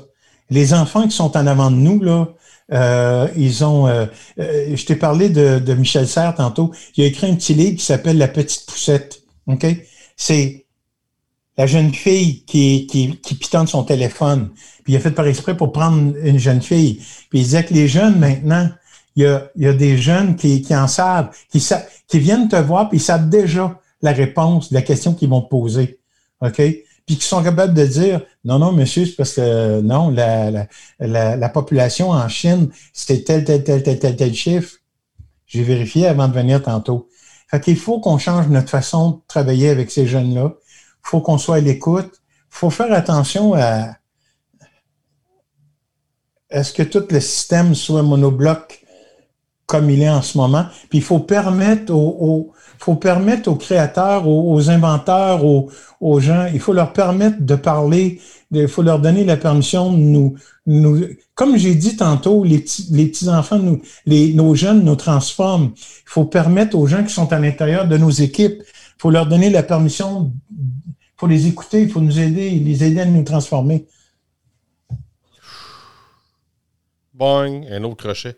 [0.50, 2.26] Les enfants qui sont en avant de nous, là,
[2.72, 3.86] euh, ils ont.
[3.86, 4.06] Euh,
[4.40, 6.72] euh, je t'ai parlé de, de, Michel Serre tantôt.
[6.96, 9.22] Il a écrit un petit livre qui s'appelle La petite poussette.
[9.46, 9.66] Ok?
[10.16, 10.66] C'est
[11.56, 14.50] la jeune fille qui, qui, qui pitonne son téléphone.
[14.82, 16.96] Puis il a fait par exprès pour prendre une jeune fille.
[17.30, 18.68] Puis il disait que les jeunes maintenant,
[19.16, 21.66] il y a, y a des jeunes qui, qui en savent, qui,
[22.06, 25.48] qui viennent te voir, puis ils savent déjà la réponse la question qu'ils vont te
[25.48, 25.98] poser.
[26.40, 26.62] OK?
[27.06, 30.66] puis qui sont capables de dire non, non, monsieur, c'est parce que non, la,
[30.98, 34.74] la, la, population en Chine, c'était tel, tel, tel, tel, tel, tel chiffre.
[35.46, 37.08] J'ai vérifié avant de venir tantôt.
[37.48, 40.54] Fait qu'il faut qu'on change notre façon de travailler avec ces jeunes-là.
[40.56, 42.10] Il faut qu'on soit à l'écoute.
[42.12, 43.96] Il faut faire attention à
[46.50, 48.84] est-ce que tout le système soit monobloc?
[49.66, 50.66] Comme il est en ce moment.
[50.88, 56.72] Puis il faut permettre aux, faut permettre aux créateurs, aux, inventeurs, aux, gens, il faut
[56.72, 58.20] leur permettre de parler,
[58.52, 60.36] il faut leur donner la permission de nous,
[61.34, 63.60] comme j'ai dit tantôt, les petits, les petits enfants,
[64.06, 65.72] nos jeunes nous transforment.
[65.76, 69.26] Il faut permettre aux gens qui sont à l'intérieur de nos équipes, il faut leur
[69.26, 73.24] donner la permission, il faut les écouter, il faut nous aider, les aider à nous
[73.24, 73.86] transformer.
[77.14, 78.36] Boing, un autre crochet.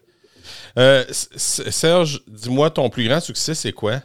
[0.76, 4.00] Euh, Serge, dis-moi, ton plus grand succès, c'est quoi?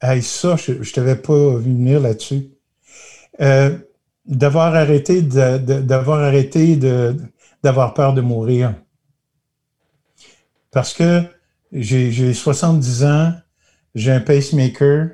[0.00, 2.50] Hey, ça, je ne t'avais pas vu venir là-dessus.
[3.40, 3.78] Euh,
[4.26, 6.76] d'avoir arrêté d'avoir arrêté
[7.62, 8.74] d'avoir peur de mourir.
[10.70, 11.22] Parce que
[11.72, 13.32] j'ai 70 ans,
[13.94, 15.10] j'ai un pacemaker,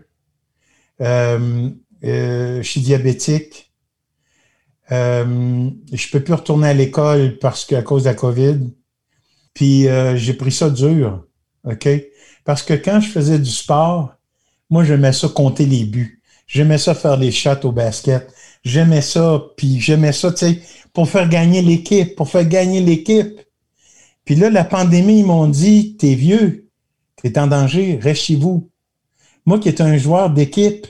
[1.01, 1.71] euh,
[2.03, 3.73] je suis diabétique,
[4.93, 8.59] euh, je peux plus retourner à l'école parce qu'à cause de la COVID.
[9.55, 11.27] Puis j'ai pris ça dur,
[11.65, 11.89] OK?
[12.45, 14.15] Parce que quand je faisais du sport,
[14.71, 16.23] moi, j'aimais ça compter les buts.
[16.47, 18.33] J'aimais ça faire les shots au basket.
[18.65, 23.41] J'aimais ça, puis j'aimais ça, tu sais, pour faire gagner l'équipe, pour faire gagner l'équipe.
[24.25, 26.69] Puis là, la pandémie, ils m'ont dit, t'es vieux,
[27.17, 28.71] t'es en danger, reste chez vous.
[29.47, 30.87] Moi qui étais un joueur d'équipe,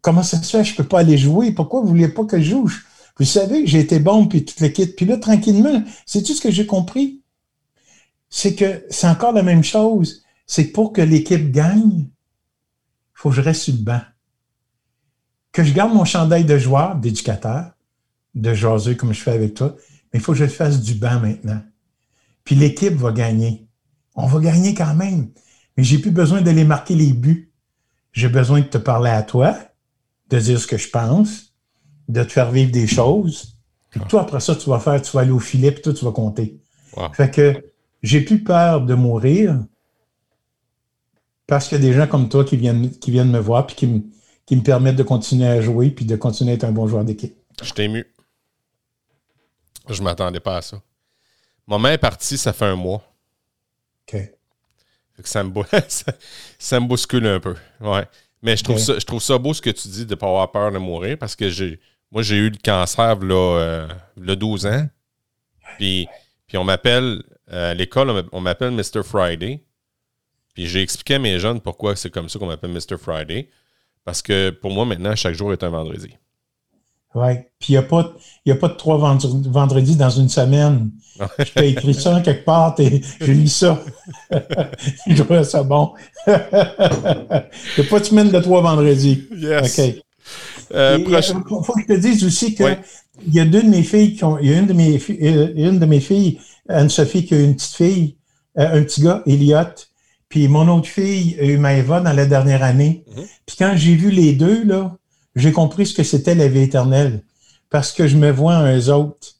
[0.00, 1.52] comment ça se fait, je peux pas aller jouer?
[1.52, 2.70] Pourquoi vous vouliez pas que je joue?
[3.18, 4.96] Vous savez j'ai été bon, puis toute l'équipe.
[4.96, 7.22] Puis là, tranquillement, c'est tout ce que j'ai compris?
[8.28, 10.22] C'est que c'est encore la même chose.
[10.46, 12.08] C'est pour que l'équipe gagne,
[13.14, 14.00] faut que je reste sur le banc.
[15.52, 17.72] Que je garde mon chandail de joueur, d'éducateur,
[18.34, 19.76] de jaser comme je fais avec toi,
[20.12, 21.60] mais il faut que je fasse du banc maintenant.
[22.44, 23.66] Puis l'équipe va gagner.
[24.14, 25.30] On va gagner quand même.
[25.76, 27.52] Mais j'ai plus besoin d'aller marquer les buts.
[28.12, 29.56] J'ai besoin de te parler à toi,
[30.30, 31.52] de dire ce que je pense,
[32.08, 33.56] de te faire vivre des choses.
[33.90, 36.04] Puis toi, après ça, tu vas faire, tu vas aller au filet, puis toi, tu
[36.04, 36.60] vas compter.
[37.12, 37.72] Fait que
[38.02, 39.58] j'ai plus peur de mourir.
[41.46, 43.74] parce qu'il y a des gens comme toi qui viennent, qui viennent me voir puis
[43.74, 44.02] qui me,
[44.46, 47.04] qui me permettent de continuer à jouer puis de continuer à être un bon joueur
[47.04, 47.36] d'équipe.
[47.62, 48.06] Je t'ai ému.
[49.88, 50.80] Je m'attendais pas à ça.
[51.66, 53.02] Mère est partie, ça fait un mois.
[54.12, 54.20] OK.
[55.24, 55.52] ça, me,
[56.58, 57.54] ça, me bouscule un peu.
[57.80, 58.06] Ouais.
[58.42, 60.26] Mais je trouve, ça, je trouve ça beau ce que tu dis de ne pas
[60.26, 61.78] avoir peur de mourir parce que j'ai
[62.10, 64.88] moi, j'ai eu le cancer là, euh, le 12 ans.
[65.78, 66.08] Puis,
[66.46, 67.22] puis on m'appelle,
[67.52, 69.02] euh, à l'école, on m'appelle Mr.
[69.04, 69.62] Friday.
[70.54, 72.98] Puis j'ai expliqué à mes jeunes pourquoi c'est comme ça qu'on m'appelle Mr.
[73.00, 73.48] Friday.
[74.04, 76.16] Parce que pour moi, maintenant, chaque jour est un vendredi.
[77.14, 77.34] Oui.
[77.58, 78.12] Puis il n'y a, pas,
[78.48, 80.90] a pas de trois vendredis dans une semaine.
[81.38, 83.82] je t'ai écrit ça quelque part et j'ai lu ça.
[85.06, 85.92] je trouvais ça bon.
[86.26, 89.24] il n'y a pas de semaine de trois vendredis.
[89.36, 89.78] Yes.
[89.78, 90.02] OK.
[90.72, 91.04] Euh, il
[91.64, 92.78] faut que je te dise aussi qu'il
[93.32, 94.38] y a deux de mes filles qui ont.
[94.38, 96.38] Il y a une de mes, euh, une de mes filles,
[96.68, 98.16] Anne-Sophie, qui a une petite fille,
[98.56, 99.74] euh, un petit gars, Elliot.
[100.28, 103.04] Puis mon autre fille a eu Maëva dans la dernière année.
[103.08, 103.24] Mhm.
[103.46, 104.96] Puis quand j'ai vu les deux, là,
[105.36, 107.22] j'ai compris ce que c'était la vie éternelle.
[107.70, 109.36] Parce que je me vois en eux autres.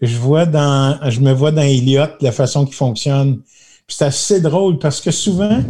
[0.00, 3.42] Je vois dans, je me vois dans Elliot, la façon qu'il fonctionne.
[3.86, 5.62] Puis c'est assez drôle parce que souvent,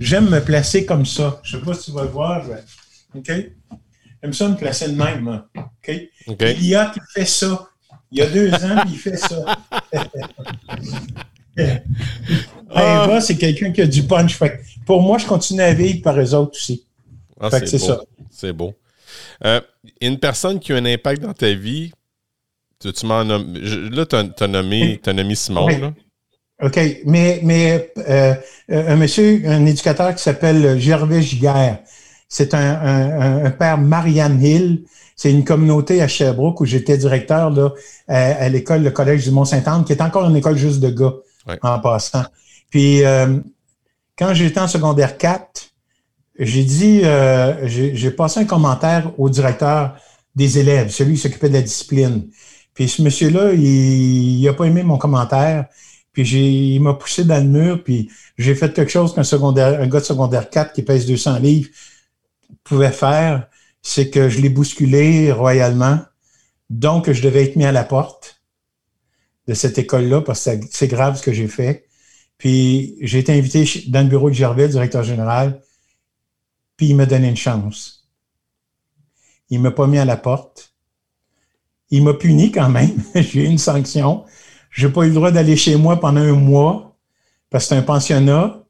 [0.00, 1.40] j'aime me placer comme ça.
[1.44, 2.44] Je sais pas si tu vas le voir.
[3.14, 3.30] OK?
[4.22, 5.28] J'aime ça me placer de même.
[5.28, 5.44] Hein.
[5.56, 5.94] OK?
[6.26, 6.44] Okay.
[6.46, 7.68] Elliot, il fait ça.
[8.10, 9.44] Il y a deux ans, il fait ça.
[12.74, 13.20] ah.
[13.20, 14.38] c'est quelqu'un qui a du punch.
[14.86, 16.84] pour moi, je continue à vivre par eux autres aussi.
[17.40, 18.00] Ah, c'est ça.
[18.30, 18.74] C'est beau.
[19.44, 19.60] Euh,
[20.00, 21.92] une personne qui a un impact dans ta vie,
[22.80, 25.00] tu, m'en Là, tu as, nommé,
[25.34, 25.68] Simon.
[25.68, 25.92] Là.
[26.62, 26.78] OK.
[27.04, 28.34] Mais, mais euh,
[28.68, 31.78] un monsieur, un éducateur qui s'appelle Gervais Giguère,
[32.28, 34.84] c'est un, père Marianne Hill.
[35.16, 37.70] C'est une communauté à Sherbrooke où j'étais directeur là,
[38.08, 41.14] à, l'école, le collège du Mont-Saint-Anne, qui est encore une école juste de gars
[41.62, 42.24] en passant.
[42.70, 43.38] Puis euh,
[44.18, 45.73] quand j'étais en secondaire 4,
[46.38, 49.96] j'ai dit, euh, j'ai passé un commentaire au directeur
[50.34, 52.28] des élèves, celui qui s'occupait de la discipline.
[52.74, 55.66] Puis ce monsieur-là, il n'a pas aimé mon commentaire.
[56.12, 58.08] Puis il m'a poussé dans le mur, puis
[58.38, 61.68] j'ai fait quelque chose qu'un secondaire, un gars de secondaire 4 qui pèse 200 livres
[62.62, 63.48] pouvait faire,
[63.82, 66.00] c'est que je l'ai bousculé royalement.
[66.70, 68.42] Donc, je devais être mis à la porte
[69.46, 71.86] de cette école-là parce que c'est grave ce que j'ai fait.
[72.38, 75.60] Puis, j'ai été invité dans le bureau de Gervais, directeur général,
[76.76, 78.08] puis il m'a donné une chance.
[79.50, 80.74] Il m'a pas mis à la porte.
[81.90, 83.02] Il m'a puni quand même.
[83.14, 84.24] j'ai eu une sanction.
[84.70, 86.96] J'ai pas eu le droit d'aller chez moi pendant un mois
[87.50, 88.64] parce que c'est un pensionnat.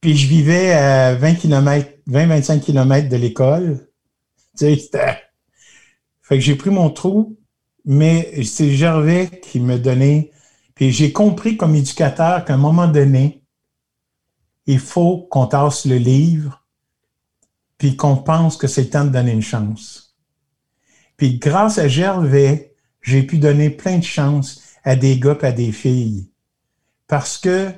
[0.00, 3.88] Puis je vivais à 20 km, 20-25 km de l'école.
[4.58, 4.90] Tu sais,
[6.22, 7.36] Fait que j'ai pris mon trou,
[7.84, 10.30] mais c'est Gervais qui me donnait.
[10.74, 13.42] Puis j'ai compris comme éducateur qu'à un moment donné,
[14.66, 16.59] il faut qu'on tasse le livre,
[17.80, 20.14] puis qu'on pense que c'est le temps de donner une chance.
[21.16, 25.52] Puis grâce à Gervais, j'ai pu donner plein de chances à des gars et à
[25.52, 26.28] des filles.
[27.08, 27.70] Parce que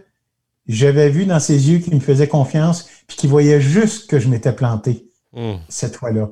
[0.66, 4.28] j'avais vu dans ses yeux qu'il me faisait confiance, puis qu'il voyait juste que je
[4.28, 5.58] m'étais planté hmm.
[5.68, 6.30] cette fois-là,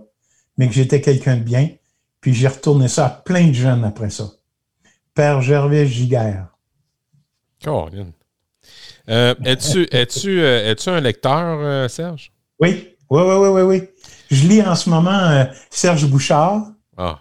[0.59, 1.71] mais que j'étais quelqu'un de bien.
[2.21, 4.33] Puis j'ai retourné ça à plein de jeunes après ça.
[5.15, 6.49] Père Gervais Giguère.
[7.69, 7.89] Oh,
[9.09, 9.87] euh, es-tu
[10.41, 12.33] euh, es un lecteur, euh, Serge?
[12.59, 13.83] Oui, oui, oui, oui, oui, oui.
[14.31, 16.63] Je lis en ce moment Serge Bouchard.
[16.97, 17.19] Ah.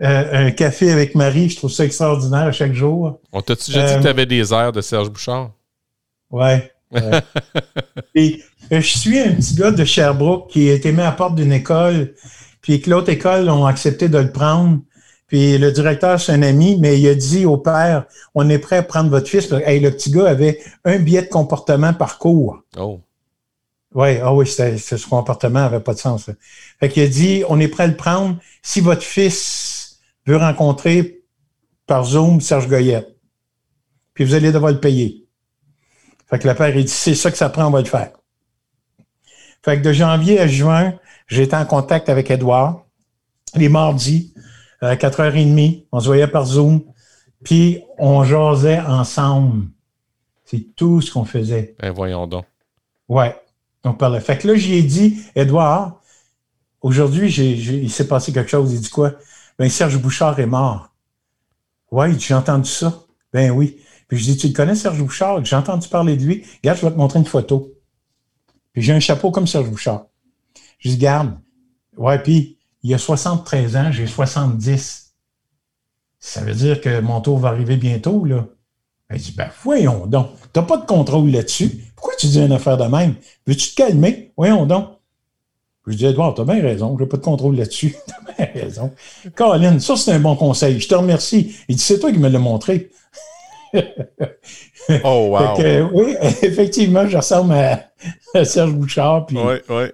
[0.00, 3.20] un café avec Marie, je trouve ça extraordinaire chaque jour.
[3.32, 5.50] On t'a-tu déjà dit que tu avais des airs de Serge Bouchard?
[6.30, 6.72] Ouais.
[8.14, 8.42] Et
[8.72, 11.34] euh, je suis un petit gars de Sherbrooke qui a été mis à la porte
[11.34, 12.14] d'une école,
[12.60, 14.80] puis que l'autre école ont accepté de le prendre.
[15.26, 18.04] Puis le directeur, c'est un ami, mais il a dit au père,
[18.34, 19.50] on est prêt à prendre votre fils.
[19.64, 22.60] Hey, le petit gars avait un billet de comportement par cours.
[22.76, 23.00] Oh.
[23.94, 26.30] Ouais, ah oui, ce comportement n'avait pas de sens.
[26.80, 31.22] Fait qu'il a dit, on est prêt à le prendre si votre fils veut rencontrer
[31.86, 33.16] par Zoom Serge Goyette.
[34.14, 35.26] Puis vous allez devoir le payer.
[36.28, 38.12] Fait que le père, il dit, c'est ça que ça prend, on va le faire.
[39.62, 40.94] Fait que de janvier à juin,
[41.26, 42.84] j'étais en contact avec Edouard.
[43.54, 44.32] Les mardis,
[44.80, 46.82] à 4h30, on se voyait par Zoom,
[47.44, 49.68] puis on jasait ensemble.
[50.44, 51.76] C'est tout ce qu'on faisait.
[51.78, 52.44] Ben voyons donc.
[53.08, 53.36] Ouais,
[53.84, 54.20] on parlait.
[54.20, 56.00] Fait que là, j'ai dit, Edouard,
[56.80, 58.72] aujourd'hui, il s'est passé quelque chose.
[58.72, 59.14] Il dit quoi?
[59.58, 60.94] Ben, Serge Bouchard est mort.
[61.90, 63.04] Ouais, j'ai entendu ça.
[63.32, 63.78] Ben oui.
[64.08, 65.44] Puis je dis, tu le connais, Serge Bouchard?
[65.44, 66.44] J'ai entendu parler de lui.
[66.62, 67.72] Regarde, je vais te montrer une photo.
[68.72, 70.06] Puis j'ai un chapeau comme Serge Bouchard.
[70.78, 71.38] Je dis, garde.
[71.96, 75.14] Ouais, puis il y a 73 ans, j'ai 70.
[76.18, 78.46] Ça veut dire que mon tour va arriver bientôt, là.
[79.12, 81.70] Elle dit, ben, voyons donc, tu n'as pas de contrôle là-dessus.
[81.94, 83.14] Pourquoi tu dis une affaire de même?
[83.46, 84.32] Veux-tu te calmer?
[84.36, 84.88] Voyons donc.
[85.86, 87.94] Je dis, Edouard, t'as bien raison, j'ai pas de contrôle là-dessus.
[88.06, 88.92] t'as bien raison.
[89.34, 90.80] Colin, ça, c'est un bon conseil.
[90.80, 91.56] Je te remercie.
[91.68, 92.90] Il dit, c'est toi qui me l'as montré.
[95.04, 95.90] oh, wow.
[95.92, 99.26] oui, effectivement, je ressemble à, Serge Bouchard.
[99.32, 99.84] Oui, oui.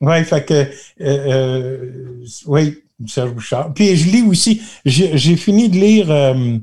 [0.00, 0.66] Oui, fait que, euh,
[1.00, 3.72] euh, oui, Serge Bouchard.
[3.74, 6.58] Puis je lis aussi, j'ai fini de lire euh,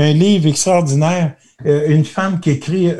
[0.00, 2.90] un livre extraordinaire, une femme qui écrit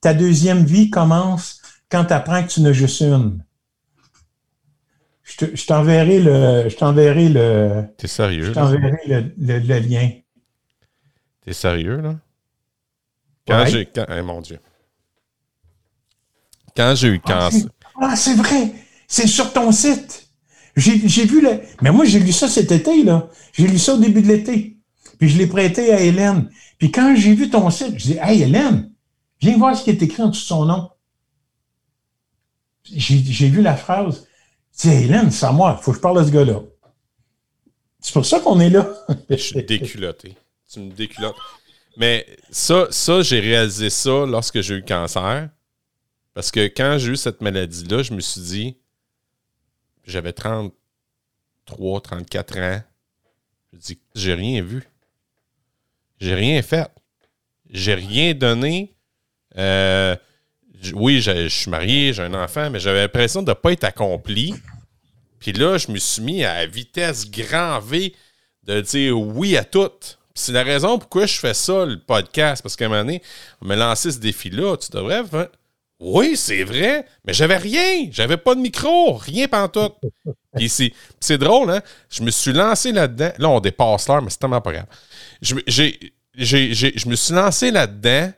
[0.00, 1.60] Ta deuxième vie commence
[1.90, 3.42] quand tu apprends que tu n'as juste une.
[5.24, 6.68] Je t'enverrai le.
[6.68, 7.84] Je t'enverrai le.
[7.98, 8.44] T'es sérieux?
[8.44, 10.10] Je t'enverrai le, le, lien.
[11.44, 12.16] T'es sérieux, là?
[13.46, 13.88] Quand j'ai.
[13.96, 14.58] Eh, mon Dieu.
[16.76, 17.68] Quand j'ai eu ah, cancer.
[18.00, 18.72] Ah, c'est vrai!
[19.08, 20.28] C'est sur ton site.
[20.76, 21.60] J'ai vu le.
[21.80, 23.28] Mais moi, j'ai lu ça cet été, là.
[23.52, 24.75] J'ai lu ça au début de l'été.
[25.18, 26.50] Puis je l'ai prêté à Hélène.
[26.78, 28.92] Puis quand j'ai vu ton site, je dis Hey Hélène,
[29.40, 30.90] viens voir ce qui est écrit en dessous de son nom.
[32.84, 34.26] J'ai vu la phrase.
[34.76, 36.60] Je dis Hélène, c'est à moi, il faut que je parle à ce gars-là.
[38.00, 38.88] C'est pour ça qu'on est là.
[39.30, 40.36] je suis déculotté.
[40.70, 41.36] Tu me déculottes.
[41.96, 45.48] Mais ça, ça j'ai réalisé ça lorsque j'ai eu le cancer.
[46.34, 48.76] Parce que quand j'ai eu cette maladie-là, je me suis dit,
[50.04, 52.82] j'avais 33, 34 ans.
[53.72, 54.86] Je dis, j'ai rien vu.
[56.20, 56.90] J'ai rien fait.
[57.70, 58.94] J'ai rien donné.
[59.56, 60.16] Euh,
[60.94, 64.54] oui, je, suis marié, j'ai un enfant, mais j'avais l'impression de ne pas être accompli.
[65.38, 68.14] Puis là, je me suis mis à vitesse grand V
[68.64, 69.90] de dire oui à tout.
[70.34, 73.22] C'est la raison pourquoi je fais ça, le podcast, parce qu'à un moment donné,
[73.62, 74.76] on m'a lancé ce défi-là.
[74.76, 75.22] Tu devrais
[75.98, 78.08] oui, c'est vrai, mais j'avais rien.
[78.10, 79.96] J'avais pas de micro, rien pantoute.
[80.56, 80.70] Puis
[81.20, 81.82] c'est drôle, hein?
[82.10, 83.32] Je me suis lancé là-dedans.
[83.38, 84.86] Là, on dépasse l'heure, mais c'est tellement pas grave.
[85.40, 88.32] Je, je me suis lancé là-dedans,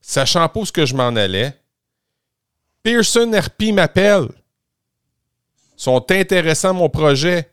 [0.00, 1.54] sachant pas où que je m'en allais.
[2.82, 4.28] Pearson RP m'appelle.
[5.76, 7.50] Ils sont intéressants à mon projet.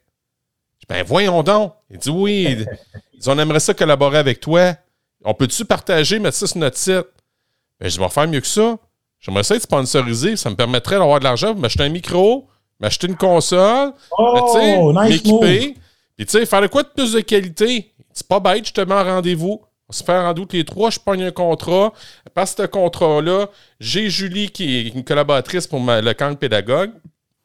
[0.90, 1.74] Ben voyons donc.
[1.90, 2.66] Il dit oui.
[3.14, 4.76] Ils on aimerait ça collaborer avec toi.
[5.24, 7.06] On peut-tu partager, mettre ça sur notre site?
[7.80, 8.78] Ben, je vais faire mieux que ça.
[9.22, 10.36] J'aimerais ça être sponsorisé.
[10.36, 12.48] Ça me permettrait d'avoir de l'argent pour m'acheter un micro,
[12.80, 15.76] m'acheter une console, oh, m'équiper.
[16.18, 17.94] Puis, tu sais, faire de quoi de plus de qualité?
[18.12, 19.62] C'est pas bête, je te mets en rendez-vous.
[19.88, 21.94] On se fait un rendez-vous les trois, je pogne un contrat.
[22.34, 23.48] Par ce contrat-là,
[23.80, 26.92] j'ai Julie qui est une collaboratrice pour le camp pédagogue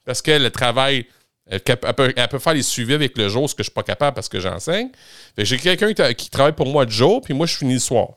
[0.04, 1.06] parce qu'elle travaille.
[1.48, 3.84] Elle peut, elle peut, faire les suivis avec le jour, ce que je suis pas
[3.84, 4.88] capable parce que j'enseigne.
[5.38, 8.08] J'ai quelqu'un qui travaille pour moi de jour, puis moi, je finis le soir.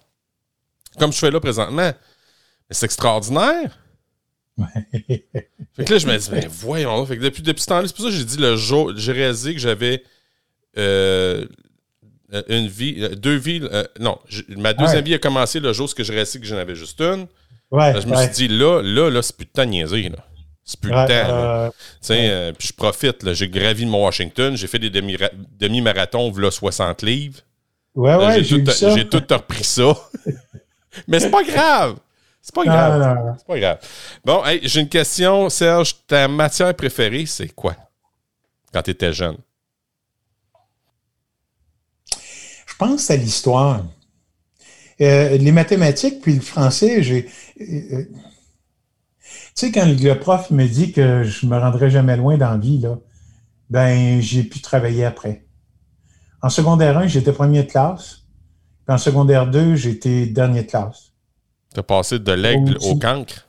[0.97, 1.91] Comme je fais là présentement
[2.69, 3.77] c'est extraordinaire.
[5.75, 7.05] fait que là, je me dis, ben voyons.
[7.05, 9.11] Fait que depuis, depuis ce temps-là, c'est pour ça que j'ai dit le jour, j'ai
[9.11, 10.03] réalisé que j'avais
[10.77, 11.45] euh,
[12.47, 13.61] une vie, euh, deux vies.
[13.71, 16.75] Euh, non, ma deuxième vie a commencé le jour où j'ai réalisé que j'en avais
[16.75, 17.27] juste une.
[17.71, 20.09] Ouais, je me suis dit, là, là, là, c'est plus de temps de niaiser.
[20.09, 20.17] Là.
[20.63, 21.71] C'est plus de temps.
[22.11, 23.33] Euh, puis je profite.
[23.33, 24.55] J'ai gravi mon Washington.
[24.55, 27.39] J'ai fait des demi-marathons, demi 60 livres.
[27.95, 28.63] Ouais, ouais, j'ai
[29.07, 29.97] tout, tout repris ça.
[31.07, 31.97] Mais c'est pas grave.
[32.41, 33.35] C'est pas grave.
[33.37, 33.79] C'est pas grave.
[34.25, 35.95] Bon, j'ai une question, Serge.
[36.07, 37.75] Ta matière préférée, c'est quoi?
[38.73, 39.37] Quand tu étais jeune?
[42.65, 43.83] Je pense à l'histoire.
[45.01, 47.29] Euh, les mathématiques puis le français, j'ai.
[47.61, 48.03] Euh,
[49.59, 52.57] tu sais, quand le prof me dit que je me rendrai jamais loin dans la
[52.57, 52.97] vie, là,
[53.69, 55.45] ben, j'ai pu travailler après.
[56.41, 58.23] En secondaire 1, j'étais premier de classe.
[58.85, 61.08] Puis en secondaire 2, j'étais dernier de classe.
[61.79, 63.47] T'as passé de l'aigle au cancre?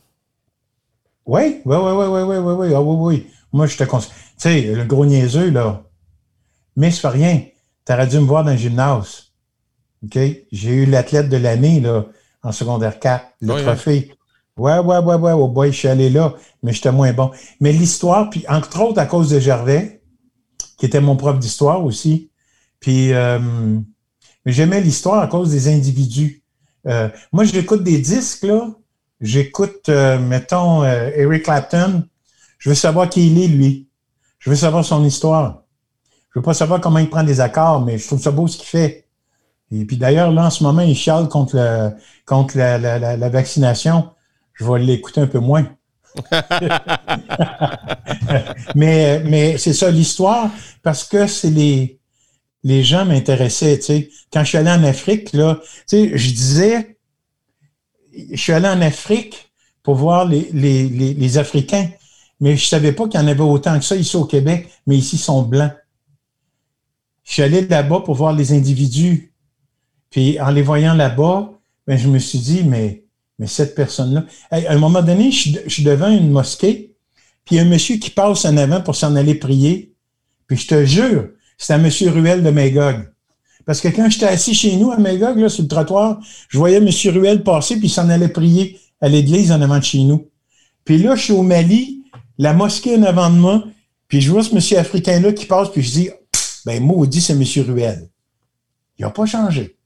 [1.27, 3.27] Oui, oui, oui, oui, oui, oui, oui, oui, ah, oui, oui.
[3.53, 4.13] Moi, je te conseille.
[4.13, 5.83] Tu sais, le gros niaiseux, là.
[6.77, 7.43] Mais ça fait rien.
[7.85, 9.33] T'aurais dû me voir dans le gymnase.
[10.05, 10.17] OK?
[10.53, 12.07] J'ai eu l'athlète de l'année, là,
[12.45, 13.63] en secondaire 4, le hein.
[13.65, 14.13] trophée.
[14.57, 17.33] Ouais, ouais, ouais, ouais, oh boy, je suis allé là, mais j'étais moins bon.
[17.59, 20.03] Mais l'histoire, puis entre autres à cause de Gervais,
[20.79, 22.31] qui était mon prof d'histoire aussi.
[22.79, 23.41] Puis euh,
[24.47, 26.40] j'aimais l'histoire à cause des individus.
[26.87, 28.69] Euh, moi, j'écoute des disques, là.
[29.21, 32.05] J'écoute, euh, mettons, euh, Eric Clapton.
[32.59, 33.89] Je veux savoir qui il est, lui.
[34.39, 35.63] Je veux savoir son histoire.
[36.33, 38.57] Je veux pas savoir comment il prend des accords, mais je trouve ça beau ce
[38.57, 39.07] qu'il fait.
[39.73, 41.91] Et puis d'ailleurs, là, en ce moment, il chiale contre, le,
[42.25, 44.11] contre la, la, la, vaccination.
[44.55, 45.67] Je vais l'écouter un peu moins.
[48.75, 50.51] mais mais c'est ça l'histoire,
[50.83, 52.00] parce que c'est les,
[52.63, 54.11] les gens m'intéressaient, tu sais.
[54.33, 56.99] Quand je suis allé en Afrique, là, tu sais, je disais,
[58.31, 59.51] je suis allé en Afrique
[59.83, 61.89] pour voir les, les, les, Africains,
[62.39, 64.97] mais je savais pas qu'il y en avait autant que ça ici au Québec, mais
[64.97, 65.73] ici, ils sont blancs.
[67.25, 69.33] Je suis allé là-bas pour voir les individus.
[70.11, 71.53] Puis en les voyant là-bas,
[71.87, 73.05] ben, je me suis dit, mais,
[73.39, 74.27] mais cette personne-là.
[74.51, 76.95] à un moment donné, je, suis devant une mosquée,
[77.45, 79.95] puis il y a un monsieur qui passe en avant pour s'en aller prier.
[80.47, 81.31] Puis je te jure,
[81.69, 83.11] un monsieur Ruel de Magog.
[83.67, 86.79] Parce que quand j'étais assis chez nous à Magog, là, sur le trottoir, je voyais
[86.79, 86.89] M.
[87.13, 90.29] Ruel passer, puis il s'en allait prier à l'église en avant de chez nous.
[90.85, 92.03] Puis là, je suis au Mali,
[92.39, 93.65] la mosquée en avant de moi,
[94.09, 96.11] puis je vois ce monsieur africain-là qui passe, puis je dis,
[96.65, 97.45] ben maudit, c'est M.
[97.67, 98.09] Ruel.
[98.99, 99.77] Il n'a pas changé.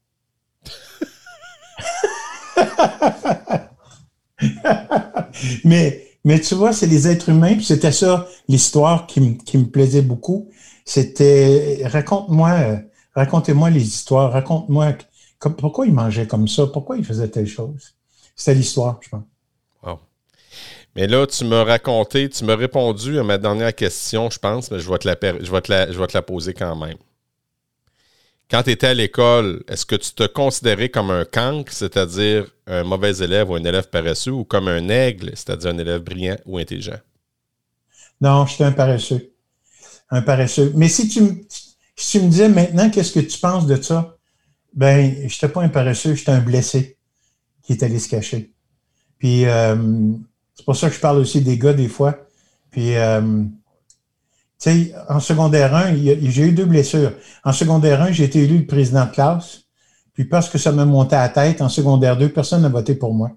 [5.63, 10.01] mais, mais tu vois, c'est les êtres humains, puis c'était ça l'histoire qui, me plaisait
[10.01, 10.49] beaucoup.
[10.85, 12.79] C'était raconte-moi,
[13.13, 14.93] racontez-moi les histoires, raconte-moi
[15.39, 17.95] pourquoi il mangeait comme ça, pourquoi il faisait telle chose?
[18.35, 19.23] C'était l'histoire, je pense.
[20.95, 24.79] Mais là, tu m'as raconté, tu m'as répondu à ma dernière question, je pense, mais
[24.79, 26.97] je vais te la, je vais te la, je vais te la poser quand même.
[28.49, 32.85] Quand tu étais à l'école, est-ce que tu te considérais comme un cancre, c'est-à-dire un
[32.85, 36.57] mauvais élève ou un élève paresseux, ou comme un aigle, c'est-à-dire un élève brillant ou
[36.59, 36.99] intelligent?
[38.21, 39.34] Non, j'étais un paresseux.
[40.09, 40.71] Un paresseux.
[40.75, 41.45] Mais si tu,
[41.95, 44.17] si tu me disais maintenant, qu'est-ce que tu penses de ça?
[44.73, 46.97] Ben, je n'étais pas un paresseux, j'étais un blessé
[47.63, 48.53] qui est allé se cacher.
[49.17, 49.75] Puis, euh,
[50.53, 52.17] c'est pour ça que je parle aussi des gars des fois.
[52.69, 53.43] Puis, euh,
[54.59, 57.13] tu sais, en secondaire 1, j'ai eu deux blessures.
[57.43, 59.65] En secondaire 1, j'ai été élu président de classe.
[60.13, 62.95] Puis parce que ça m'a monté à la tête, en secondaire 2, personne n'a voté
[62.95, 63.31] pour moi.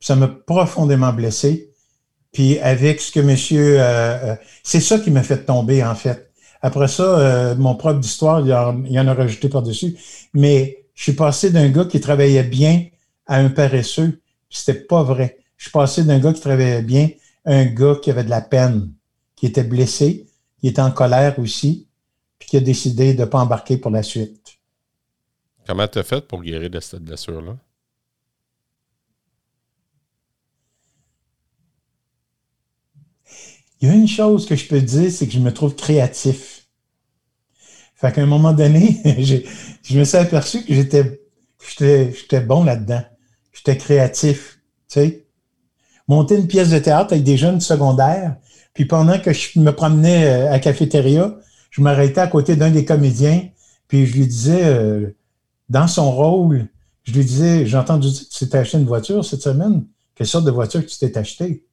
[0.00, 1.73] Ça m'a profondément blessé.
[2.34, 3.80] Puis avec ce que monsieur...
[3.80, 6.30] Euh, euh, c'est ça qui m'a fait tomber, en fait.
[6.60, 9.96] Après ça, mon propre d'histoire, il, y en a rajouté par-dessus.
[10.32, 12.86] Mais je suis passé d'un gars qui travaillait bien
[13.26, 14.20] à un paresseux.
[14.48, 15.38] C'était pas vrai.
[15.58, 17.10] Je suis passé d'un gars qui travaillait bien
[17.44, 18.90] à un gars qui avait de la peine,
[19.36, 20.26] qui était blessé,
[20.58, 21.86] qui était en colère aussi,
[22.38, 24.58] puis qui a décidé de ne pas embarquer pour la suite.
[25.66, 27.56] Comment tu as fait pour guérir de cette blessure-là?
[33.80, 36.66] Il y a une chose que je peux dire, c'est que je me trouve créatif.
[37.94, 39.00] Fait qu'à un moment donné,
[39.82, 41.20] je me suis aperçu que j'étais,
[41.78, 43.02] j'étais bon là-dedans.
[43.52, 44.58] J'étais créatif.
[44.88, 45.24] Tu sais?
[46.08, 48.36] monter une pièce de théâtre avec des jeunes secondaires.
[48.74, 51.36] Puis pendant que je me promenais euh, à la cafétéria,
[51.70, 53.48] je m'arrêtais à côté d'un des comédiens,
[53.88, 55.16] puis je lui disais, euh,
[55.68, 56.66] dans son rôle,
[57.04, 59.84] je lui disais, j'ai entendu dire que tu t'es acheté une voiture cette semaine.
[60.14, 61.64] Quelle sorte de voiture tu t'es acheté?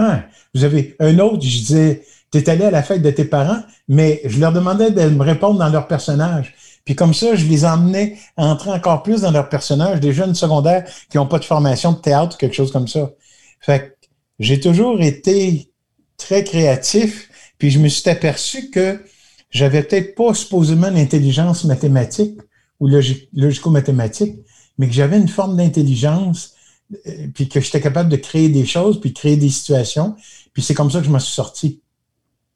[0.00, 0.22] Ah,
[0.54, 3.60] vous avez un autre, je disais, tu es allé à la fête de tes parents,
[3.88, 6.54] mais je leur demandais de me répondre dans leur personnage.
[6.84, 10.36] Puis comme ça, je les emmenais à entrer encore plus dans leur personnage, des jeunes
[10.36, 13.10] secondaires qui n'ont pas de formation de théâtre ou quelque chose comme ça.
[13.60, 14.06] Fait que
[14.38, 15.72] j'ai toujours été
[16.16, 17.28] très créatif,
[17.58, 19.02] puis je me suis aperçu que
[19.50, 22.38] j'avais peut-être pas supposément l'intelligence mathématique
[22.78, 24.36] ou logico-mathématique,
[24.78, 26.54] mais que j'avais une forme d'intelligence,
[27.34, 30.16] puis que j'étais capable de créer des choses, puis créer des situations,
[30.52, 31.80] puis c'est comme ça que je m'en suis sorti.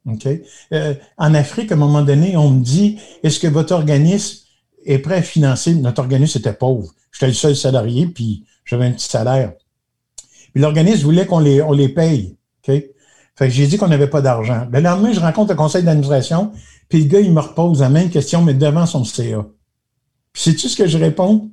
[0.07, 0.27] OK?
[0.73, 4.47] Euh, en Afrique, à un moment donné, on me dit, est-ce que votre organisme
[4.85, 5.75] est prêt à financer?
[5.75, 6.93] Notre organisme était pauvre.
[7.13, 9.53] J'étais le seul salarié, puis j'avais un petit salaire.
[10.53, 12.37] Puis l'organisme voulait qu'on les, on les paye.
[12.67, 12.75] OK?
[13.35, 14.67] Fait que j'ai dit qu'on n'avait pas d'argent.
[14.71, 16.53] Le lendemain, je rencontre le conseil d'administration,
[16.89, 19.47] puis le gars, il me repose la même question, mais devant son CA.
[20.33, 21.51] Puis sais-tu ce que je réponds?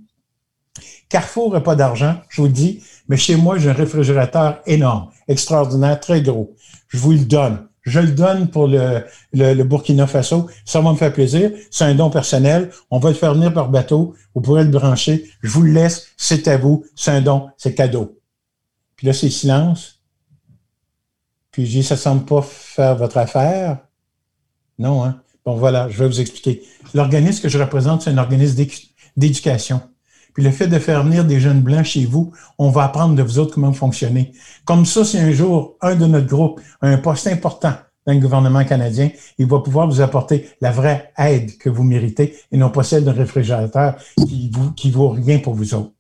[1.10, 5.10] Carrefour n'a pas d'argent, je vous le dis, mais chez moi, j'ai un réfrigérateur énorme,
[5.28, 6.56] extraordinaire, très gros.
[6.88, 7.68] Je vous le donne.
[7.82, 9.04] Je le donne pour le,
[9.34, 10.48] le, Burkina Faso.
[10.66, 11.52] Ça va me faire plaisir.
[11.72, 12.70] C'est un don personnel.
[12.92, 14.16] On va le faire venir par bateau.
[14.36, 15.28] Vous pourrez le brancher.
[15.42, 16.10] Je vous le laisse.
[16.18, 16.86] C'est à vous.
[16.96, 17.50] C'est un don.
[17.58, 18.20] C'est cadeau.
[18.96, 20.02] Puis là, c'est silence.
[21.52, 23.80] Puis je dis, ça semble pas faire votre affaire.
[24.78, 25.22] Non, hein?
[25.46, 26.62] Bon, voilà, je vais vous expliquer.
[26.94, 28.64] L'organisme que je représente, c'est un organisme
[29.18, 29.82] d'éducation.
[30.34, 33.24] Puis le fait de faire venir des jeunes blancs chez vous, on va apprendre de
[33.24, 34.32] vous autres comment fonctionner.
[34.66, 37.74] Comme ça, si un jour, un de notre groupe a un poste important
[38.06, 42.36] dans le gouvernement canadien, il va pouvoir vous apporter la vraie aide que vous méritez
[42.52, 43.96] et non pas celle d'un réfrigérateur
[44.28, 45.92] qui vous, qui vaut rien pour vous autres.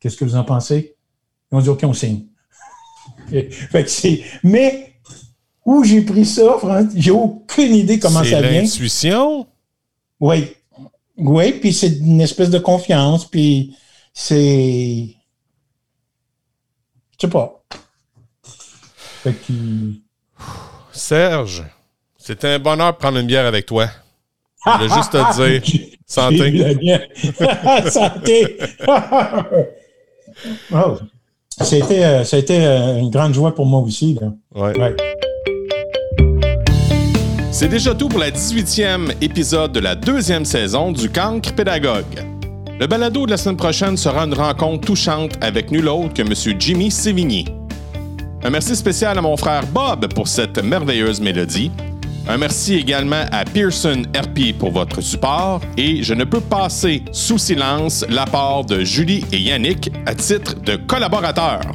[0.00, 0.94] Qu'est-ce que vous en pensez?
[1.50, 2.26] Ils ont dit, OK, on signe.
[3.28, 4.22] fait que c'est.
[4.42, 4.94] Mais
[5.64, 6.58] où j'ai pris ça,
[6.94, 8.50] j'ai aucune idée comment ça vient.
[8.50, 9.46] C'est l'intuition?
[10.20, 10.55] Oui.
[11.18, 13.76] Oui, puis c'est une espèce de confiance, puis
[14.12, 15.08] c'est.
[17.12, 17.62] Je sais pas.
[19.22, 19.52] Fait que...
[20.92, 21.64] Serge,
[22.18, 23.88] c'était un bonheur de prendre une bière avec toi.
[24.66, 25.62] Je voulais juste te dire.
[26.06, 27.10] Santé.
[27.90, 28.58] santé.
[30.72, 30.98] oh.
[31.58, 34.18] Ça a été, euh, été euh, une grande joie pour moi aussi.
[37.58, 42.22] C'est déjà tout pour la 18e épisode de la deuxième saison du Cancre Pédagogue.
[42.78, 46.60] Le balado de la semaine prochaine sera une rencontre touchante avec nul autre que M.
[46.60, 47.46] Jimmy Sévigny.
[48.44, 51.70] Un merci spécial à mon frère Bob pour cette merveilleuse mélodie.
[52.28, 57.38] Un merci également à Pearson RP pour votre support et je ne peux passer sous
[57.38, 61.72] silence l'apport de Julie et Yannick à titre de collaborateurs.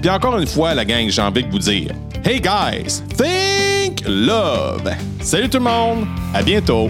[0.00, 1.90] Puis encore une fois, la gang, j'ai envie de vous dire
[2.24, 3.02] Hey guys,
[4.06, 4.90] love!
[5.20, 6.86] Salut tout le monde, à bientôt!